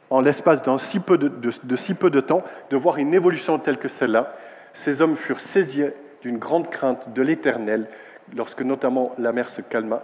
en 0.09 0.19
l'espace 0.19 0.61
de, 0.61 0.77
si 0.79 0.99
peu 0.99 1.17
de 1.17 1.75
si 1.77 1.93
peu 1.93 2.09
de 2.09 2.19
temps, 2.19 2.43
de 2.69 2.75
voir 2.75 2.97
une 2.97 3.13
évolution 3.13 3.57
telle 3.57 3.77
que 3.77 3.87
celle-là. 3.87 4.33
Ces 4.73 5.01
hommes 5.01 5.17
furent 5.17 5.41
saisis 5.41 5.85
d'une 6.21 6.37
grande 6.37 6.69
crainte 6.69 7.13
de 7.13 7.21
l'Éternel, 7.21 7.87
lorsque 8.35 8.61
notamment 8.61 9.13
la 9.17 9.31
mer 9.31 9.49
se 9.49 9.61
calma. 9.61 10.03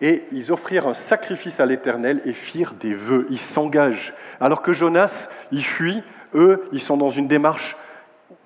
Et 0.00 0.24
ils 0.32 0.52
offrirent 0.52 0.88
un 0.88 0.94
sacrifice 0.94 1.60
à 1.60 1.66
l'Éternel 1.66 2.20
et 2.24 2.32
firent 2.32 2.74
des 2.74 2.94
vœux. 2.94 3.26
Ils 3.30 3.40
s'engagent. 3.40 4.12
Alors 4.40 4.62
que 4.62 4.72
Jonas, 4.72 5.28
il 5.52 5.64
fuit, 5.64 6.02
eux, 6.34 6.68
ils 6.72 6.82
sont 6.82 6.96
dans 6.96 7.10
une 7.10 7.28
démarche 7.28 7.76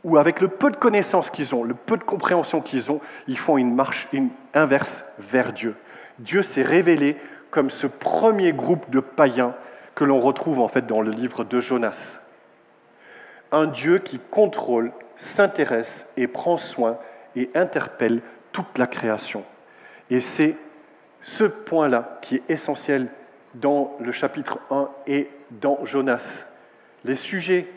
où, 0.05 0.19
avec 0.19 0.41
le 0.41 0.49
peu 0.49 0.71
de 0.71 0.77
connaissances 0.77 1.31
qu'ils 1.31 1.55
ont, 1.55 1.65
le 1.65 1.75
peu 1.75 1.97
de 1.97 2.05
compréhension 2.05 2.61
qu'ils 2.61 2.91
ont, 2.91 3.01
ils 3.27 3.39
font 3.39 3.59
une 3.59 3.75
marche 3.75 4.09
inverse 4.55 5.05
vers 5.19 5.53
Dieu. 5.53 5.75
Dieu 6.19 6.43
s'est 6.43 6.63
révélé 6.63 7.17
comme 7.51 7.71
ce 7.71 7.87
premier 7.87 8.53
groupe 8.53 8.91
de 8.91 9.01
païens 9.01 9.55
que 9.95 10.05
l'on 10.05 10.21
retrouve 10.21 10.61
en 10.61 10.69
fait 10.69 10.87
dans 10.87 11.01
le 11.01 11.11
livre 11.11 11.45
de 11.45 11.61
Jonas. 11.61 12.21
Un 13.51 13.67
Dieu 13.67 13.99
qui 13.99 14.21
contrôle, 14.31 14.93
s'intéresse 15.19 16.07
et 16.17 16.27
prend 16.27 16.57
soin 16.57 16.99
et 17.37 17.51
interpelle 17.55 18.21
toute 18.53 18.79
la 18.79 18.87
création. 18.87 19.45
Et 20.11 20.21
c'est 20.21 20.57
ce 21.23 21.45
point-là 21.45 22.19
qui 22.23 22.37
est 22.37 22.43
essentiel 22.49 23.09
dans 23.55 23.97
le 24.01 24.13
chapitre 24.13 24.59
1 24.71 24.89
et 25.07 25.29
dans 25.51 25.85
Jonas. 25.85 26.47
Les 27.05 27.17
sujets 27.17 27.69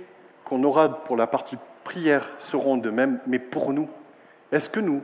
qu'on 0.45 0.63
aura 0.63 1.03
pour 1.03 1.17
la 1.17 1.27
partie 1.27 1.57
prière 1.83 2.29
seront 2.39 2.77
de 2.77 2.89
même, 2.89 3.19
mais 3.27 3.39
pour 3.39 3.73
nous, 3.73 3.89
est-ce 4.51 4.69
que 4.69 4.79
nous, 4.79 5.01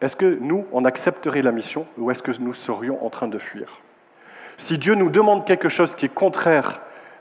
est-ce 0.00 0.16
que 0.16 0.38
nous, 0.40 0.66
on 0.72 0.84
accepterait 0.84 1.42
la 1.42 1.52
mission 1.52 1.86
ou 1.98 2.10
est-ce 2.10 2.22
que 2.22 2.32
nous 2.38 2.54
serions 2.54 3.04
en 3.04 3.10
train 3.10 3.28
de 3.28 3.38
fuir? 3.38 3.80
Si 4.58 4.78
Dieu 4.78 4.94
nous 4.94 5.10
demande 5.10 5.44
quelque 5.44 5.68
chose 5.68 5.94
qui 5.94 6.06
est 6.06 6.14
contraire 6.14 6.80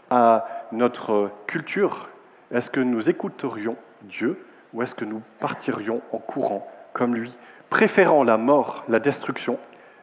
à 0.09 0.45
notre 0.71 1.31
culture, 1.47 2.09
est-ce 2.51 2.69
que 2.69 2.79
nous 2.79 3.09
écouterions 3.09 3.75
Dieu 4.03 4.37
ou 4.73 4.81
est-ce 4.81 4.95
que 4.95 5.05
nous 5.05 5.21
partirions 5.39 6.01
en 6.11 6.17
courant 6.17 6.67
comme 6.93 7.15
lui, 7.15 7.35
préférant 7.69 8.23
la 8.23 8.37
mort, 8.37 8.83
la 8.87 8.99
destruction, 8.99 9.57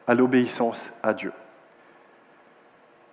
à 0.06 0.14
l'obéissance 0.14 0.80
à 1.02 1.14
Dieu? 1.14 1.32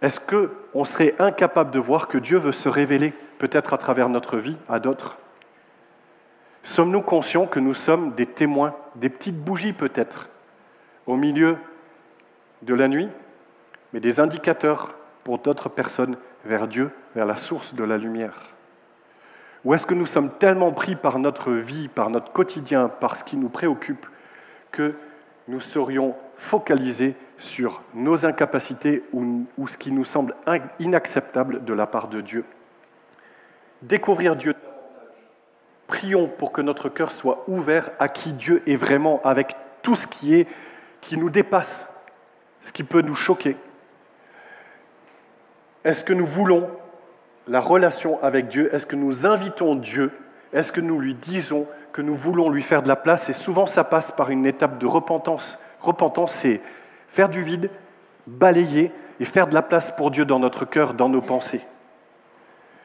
Est-ce 0.01 0.19
qu'on 0.19 0.85
serait 0.85 1.15
incapable 1.19 1.71
de 1.71 1.79
voir 1.79 2.07
que 2.07 2.17
Dieu 2.17 2.37
veut 2.37 2.51
se 2.51 2.69
révéler, 2.69 3.13
peut-être 3.39 3.73
à 3.73 3.77
travers 3.77 4.09
notre 4.09 4.37
vie, 4.37 4.57
à 4.69 4.79
d'autres? 4.79 5.17
Sommes-nous 6.63 7.01
conscients 7.01 7.47
que 7.47 7.59
nous 7.59 7.73
sommes 7.73 8.13
des 8.13 8.25
témoins, 8.25 8.75
des 8.95 9.09
petites 9.09 9.39
bougies 9.39 9.73
peut-être, 9.73 10.29
au 11.07 11.15
milieu 11.15 11.57
de 12.61 12.73
la 12.73 12.87
nuit, 12.87 13.09
mais 13.93 13.99
des 13.99 14.19
indicateurs 14.19 14.93
pour 15.23 15.39
d'autres 15.39 15.69
personnes 15.69 16.17
vers 16.45 16.67
Dieu, 16.67 16.91
vers 17.15 17.25
la 17.25 17.37
source 17.37 17.73
de 17.73 17.83
la 17.83 17.97
lumière? 17.97 18.56
Ou 19.65 19.73
est-ce 19.73 19.85
que 19.85 19.93
nous 19.93 20.05
sommes 20.05 20.31
tellement 20.37 20.71
pris 20.71 20.95
par 20.95 21.19
notre 21.19 21.51
vie, 21.51 21.87
par 21.87 22.09
notre 22.09 22.31
quotidien, 22.31 22.89
par 22.89 23.17
ce 23.17 23.23
qui 23.23 23.37
nous 23.37 23.49
préoccupe, 23.49 24.05
que 24.71 24.95
nous 25.47 25.61
serions 25.61 26.15
focalisés 26.37 27.15
sur 27.39 27.81
nos 27.93 28.25
incapacités 28.25 29.03
ou, 29.13 29.45
ce 29.67 29.77
qui 29.77 29.91
nous 29.91 30.05
semble 30.05 30.35
inacceptable 30.79 31.65
de 31.65 31.73
la 31.73 31.87
part 31.87 32.07
de 32.07 32.21
Dieu? 32.21 32.45
Découvrir 33.81 34.35
Dieu 34.35 34.53
Prions 35.87 36.27
pour 36.27 36.51
que 36.51 36.61
notre 36.61 36.89
cœur 36.89 37.13
soit 37.13 37.45
ouvert 37.47 37.91
à 37.97 38.09
qui 38.09 38.33
Dieu 38.33 38.61
est 38.67 38.75
vraiment, 38.75 39.21
avec 39.23 39.55
tout 39.81 39.95
ce 39.95 40.05
qui 40.05 40.35
est, 40.35 40.47
qui 40.99 41.15
nous 41.17 41.29
dépasse, 41.29 41.87
ce 42.63 42.73
qui 42.73 42.83
peut 42.83 43.01
nous 43.01 43.15
choquer. 43.15 43.55
Est-ce 45.85 46.03
que 46.03 46.11
nous 46.11 46.25
voulons 46.25 46.69
la 47.47 47.59
relation 47.59 48.21
avec 48.23 48.47
Dieu 48.47 48.73
Est-ce 48.73 48.85
que 48.85 48.95
nous 48.95 49.25
invitons 49.25 49.75
Dieu 49.75 50.11
Est-ce 50.53 50.71
que 50.71 50.81
nous 50.81 50.99
lui 50.99 51.15
disons 51.15 51.67
que 51.97 52.01
nous 52.01 52.15
voulons 52.15 52.49
lui 52.49 52.61
faire 52.61 52.83
de 52.83 52.87
la 52.87 52.95
place, 52.95 53.27
et 53.27 53.33
souvent 53.33 53.65
ça 53.65 53.83
passe 53.83 54.11
par 54.11 54.29
une 54.29 54.45
étape 54.45 54.77
de 54.77 54.85
repentance. 54.85 55.57
Repentance, 55.81 56.31
c'est 56.33 56.61
faire 57.09 57.27
du 57.27 57.41
vide, 57.41 57.71
balayer 58.27 58.91
et 59.19 59.25
faire 59.25 59.47
de 59.47 59.55
la 59.55 59.63
place 59.63 59.91
pour 59.91 60.11
Dieu 60.11 60.23
dans 60.23 60.37
notre 60.37 60.65
cœur, 60.65 60.93
dans 60.93 61.09
nos 61.09 61.21
pensées. 61.21 61.65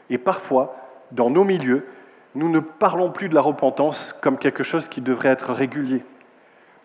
Et 0.09 0.17
parfois, 0.17 0.77
dans 1.11 1.29
nos 1.29 1.45
milieux, 1.45 1.87
nous 2.35 2.49
ne 2.49 2.61
parlons 2.61 3.11
plus 3.11 3.29
de 3.29 3.35
la 3.35 3.43
repentance 3.43 4.15
comme 4.23 4.39
quelque 4.39 4.63
chose 4.63 4.89
qui 4.89 5.03
devrait 5.03 5.29
être 5.29 5.53
régulier. 5.53 6.03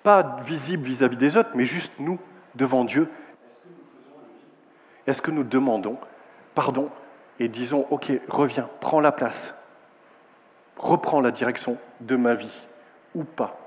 Pas 0.03 0.37
visible 0.45 0.85
vis-à-vis 0.85 1.15
des 1.15 1.37
autres, 1.37 1.51
mais 1.55 1.65
juste 1.65 1.93
nous, 1.97 2.19
devant 2.55 2.83
Dieu. 2.83 3.09
Est-ce 5.05 5.21
que 5.21 5.31
nous 5.31 5.43
demandons 5.43 5.97
pardon 6.55 6.89
et 7.39 7.47
disons, 7.47 7.85
OK, 7.89 8.11
reviens, 8.29 8.69
prends 8.79 8.99
la 8.99 9.11
place, 9.11 9.55
reprends 10.77 11.21
la 11.21 11.31
direction 11.31 11.77
de 12.01 12.15
ma 12.15 12.33
vie 12.33 12.67
ou 13.15 13.23
pas. 13.23 13.59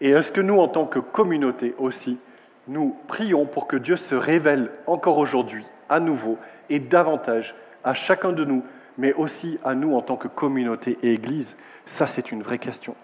Et 0.00 0.10
est-ce 0.10 0.32
que 0.32 0.40
nous, 0.40 0.58
en 0.58 0.68
tant 0.68 0.86
que 0.86 0.98
communauté 0.98 1.74
aussi, 1.78 2.18
nous 2.66 2.96
prions 3.08 3.46
pour 3.46 3.66
que 3.66 3.76
Dieu 3.76 3.96
se 3.96 4.14
révèle 4.14 4.70
encore 4.86 5.18
aujourd'hui, 5.18 5.66
à 5.88 6.00
nouveau 6.00 6.38
et 6.70 6.78
davantage 6.78 7.54
à 7.84 7.94
chacun 7.94 8.32
de 8.32 8.44
nous, 8.44 8.64
mais 8.96 9.12
aussi 9.12 9.58
à 9.64 9.74
nous 9.74 9.94
en 9.94 10.02
tant 10.02 10.16
que 10.16 10.28
communauté 10.28 10.98
et 11.02 11.12
Église? 11.12 11.56
Ça, 11.86 12.06
c'est 12.06 12.32
une 12.32 12.42
vraie 12.42 12.58
question. 12.58 12.96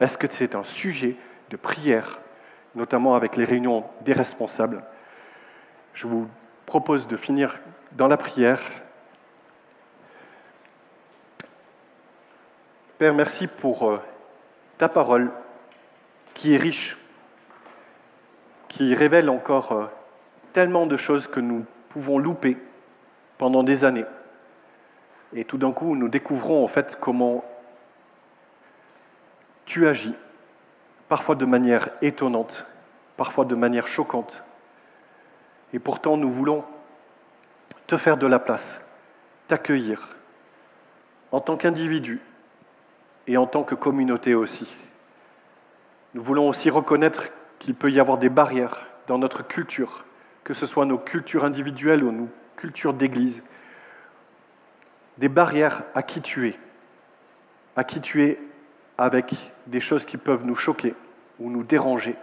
Est-ce 0.00 0.16
que 0.16 0.26
c'est 0.30 0.54
un 0.54 0.64
sujet 0.64 1.16
de 1.50 1.56
prière, 1.56 2.20
notamment 2.74 3.14
avec 3.14 3.36
les 3.36 3.44
réunions 3.44 3.84
des 4.02 4.14
responsables? 4.14 4.82
Je 5.94 6.06
vous 6.06 6.26
propose 6.64 7.06
de 7.06 7.16
finir 7.16 7.58
dans 7.92 8.08
la 8.08 8.16
prière 8.16 8.62
Père, 13.02 13.14
merci 13.14 13.48
pour 13.48 13.90
euh, 13.90 14.00
ta 14.78 14.88
parole 14.88 15.32
qui 16.34 16.54
est 16.54 16.56
riche, 16.56 16.96
qui 18.68 18.94
révèle 18.94 19.28
encore 19.28 19.72
euh, 19.72 19.86
tellement 20.52 20.86
de 20.86 20.96
choses 20.96 21.26
que 21.26 21.40
nous 21.40 21.66
pouvons 21.88 22.16
louper 22.18 22.56
pendant 23.38 23.64
des 23.64 23.84
années. 23.84 24.04
Et 25.34 25.44
tout 25.44 25.58
d'un 25.58 25.72
coup, 25.72 25.96
nous 25.96 26.08
découvrons 26.08 26.62
en 26.62 26.68
fait 26.68 26.96
comment 27.00 27.42
tu 29.64 29.88
agis, 29.88 30.14
parfois 31.08 31.34
de 31.34 31.44
manière 31.44 31.88
étonnante, 32.02 32.64
parfois 33.16 33.46
de 33.46 33.56
manière 33.56 33.88
choquante. 33.88 34.44
Et 35.72 35.80
pourtant, 35.80 36.16
nous 36.16 36.30
voulons 36.30 36.64
te 37.88 37.96
faire 37.96 38.16
de 38.16 38.28
la 38.28 38.38
place, 38.38 38.80
t'accueillir 39.48 40.08
en 41.32 41.40
tant 41.40 41.56
qu'individu, 41.56 42.20
et 43.26 43.36
en 43.36 43.46
tant 43.46 43.62
que 43.62 43.74
communauté 43.74 44.34
aussi. 44.34 44.66
Nous 46.14 46.22
voulons 46.22 46.48
aussi 46.48 46.70
reconnaître 46.70 47.24
qu'il 47.58 47.74
peut 47.74 47.90
y 47.90 48.00
avoir 48.00 48.18
des 48.18 48.28
barrières 48.28 48.86
dans 49.06 49.18
notre 49.18 49.46
culture, 49.46 50.04
que 50.44 50.54
ce 50.54 50.66
soit 50.66 50.84
nos 50.84 50.98
cultures 50.98 51.44
individuelles 51.44 52.04
ou 52.04 52.12
nos 52.12 52.28
cultures 52.56 52.94
d'Église, 52.94 53.42
des 55.18 55.28
barrières 55.28 55.82
à 55.94 56.02
qui 56.02 56.20
tu 56.20 56.48
es, 56.48 56.58
à 57.76 57.84
qui 57.84 58.00
tu 58.00 58.24
es 58.24 58.38
avec 58.98 59.34
des 59.66 59.80
choses 59.80 60.04
qui 60.04 60.16
peuvent 60.16 60.44
nous 60.44 60.54
choquer 60.54 60.94
ou 61.38 61.50
nous 61.50 61.62
déranger. 61.62 62.16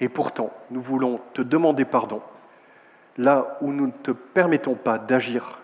Et 0.00 0.08
pourtant, 0.08 0.52
nous 0.70 0.80
voulons 0.80 1.20
te 1.34 1.42
demander 1.42 1.84
pardon 1.84 2.22
là 3.16 3.58
où 3.60 3.72
nous 3.72 3.86
ne 3.86 3.92
te 3.92 4.12
permettons 4.12 4.74
pas 4.74 4.98
d'agir, 4.98 5.58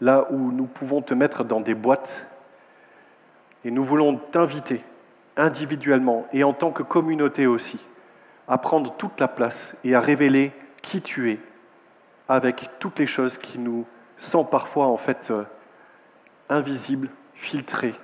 là 0.00 0.26
où 0.30 0.50
nous 0.50 0.64
pouvons 0.64 1.02
te 1.02 1.14
mettre 1.14 1.44
dans 1.44 1.60
des 1.60 1.74
boîtes 1.74 2.26
et 3.64 3.70
nous 3.70 3.84
voulons 3.84 4.16
t'inviter 4.16 4.84
individuellement 5.36 6.26
et 6.32 6.44
en 6.44 6.52
tant 6.52 6.70
que 6.70 6.82
communauté 6.82 7.46
aussi 7.46 7.78
à 8.48 8.58
prendre 8.58 8.94
toute 8.96 9.18
la 9.20 9.28
place 9.28 9.74
et 9.84 9.94
à 9.94 10.00
révéler 10.00 10.52
qui 10.82 11.02
tu 11.02 11.32
es 11.32 11.40
avec 12.28 12.70
toutes 12.78 12.98
les 12.98 13.06
choses 13.06 13.38
qui 13.38 13.58
nous 13.58 13.86
sont 14.18 14.44
parfois 14.44 14.86
en 14.86 14.96
fait 14.96 15.30
euh, 15.30 15.44
invisibles, 16.48 17.10
filtrées. 17.34 17.94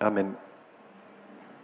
Amen. 0.00 0.32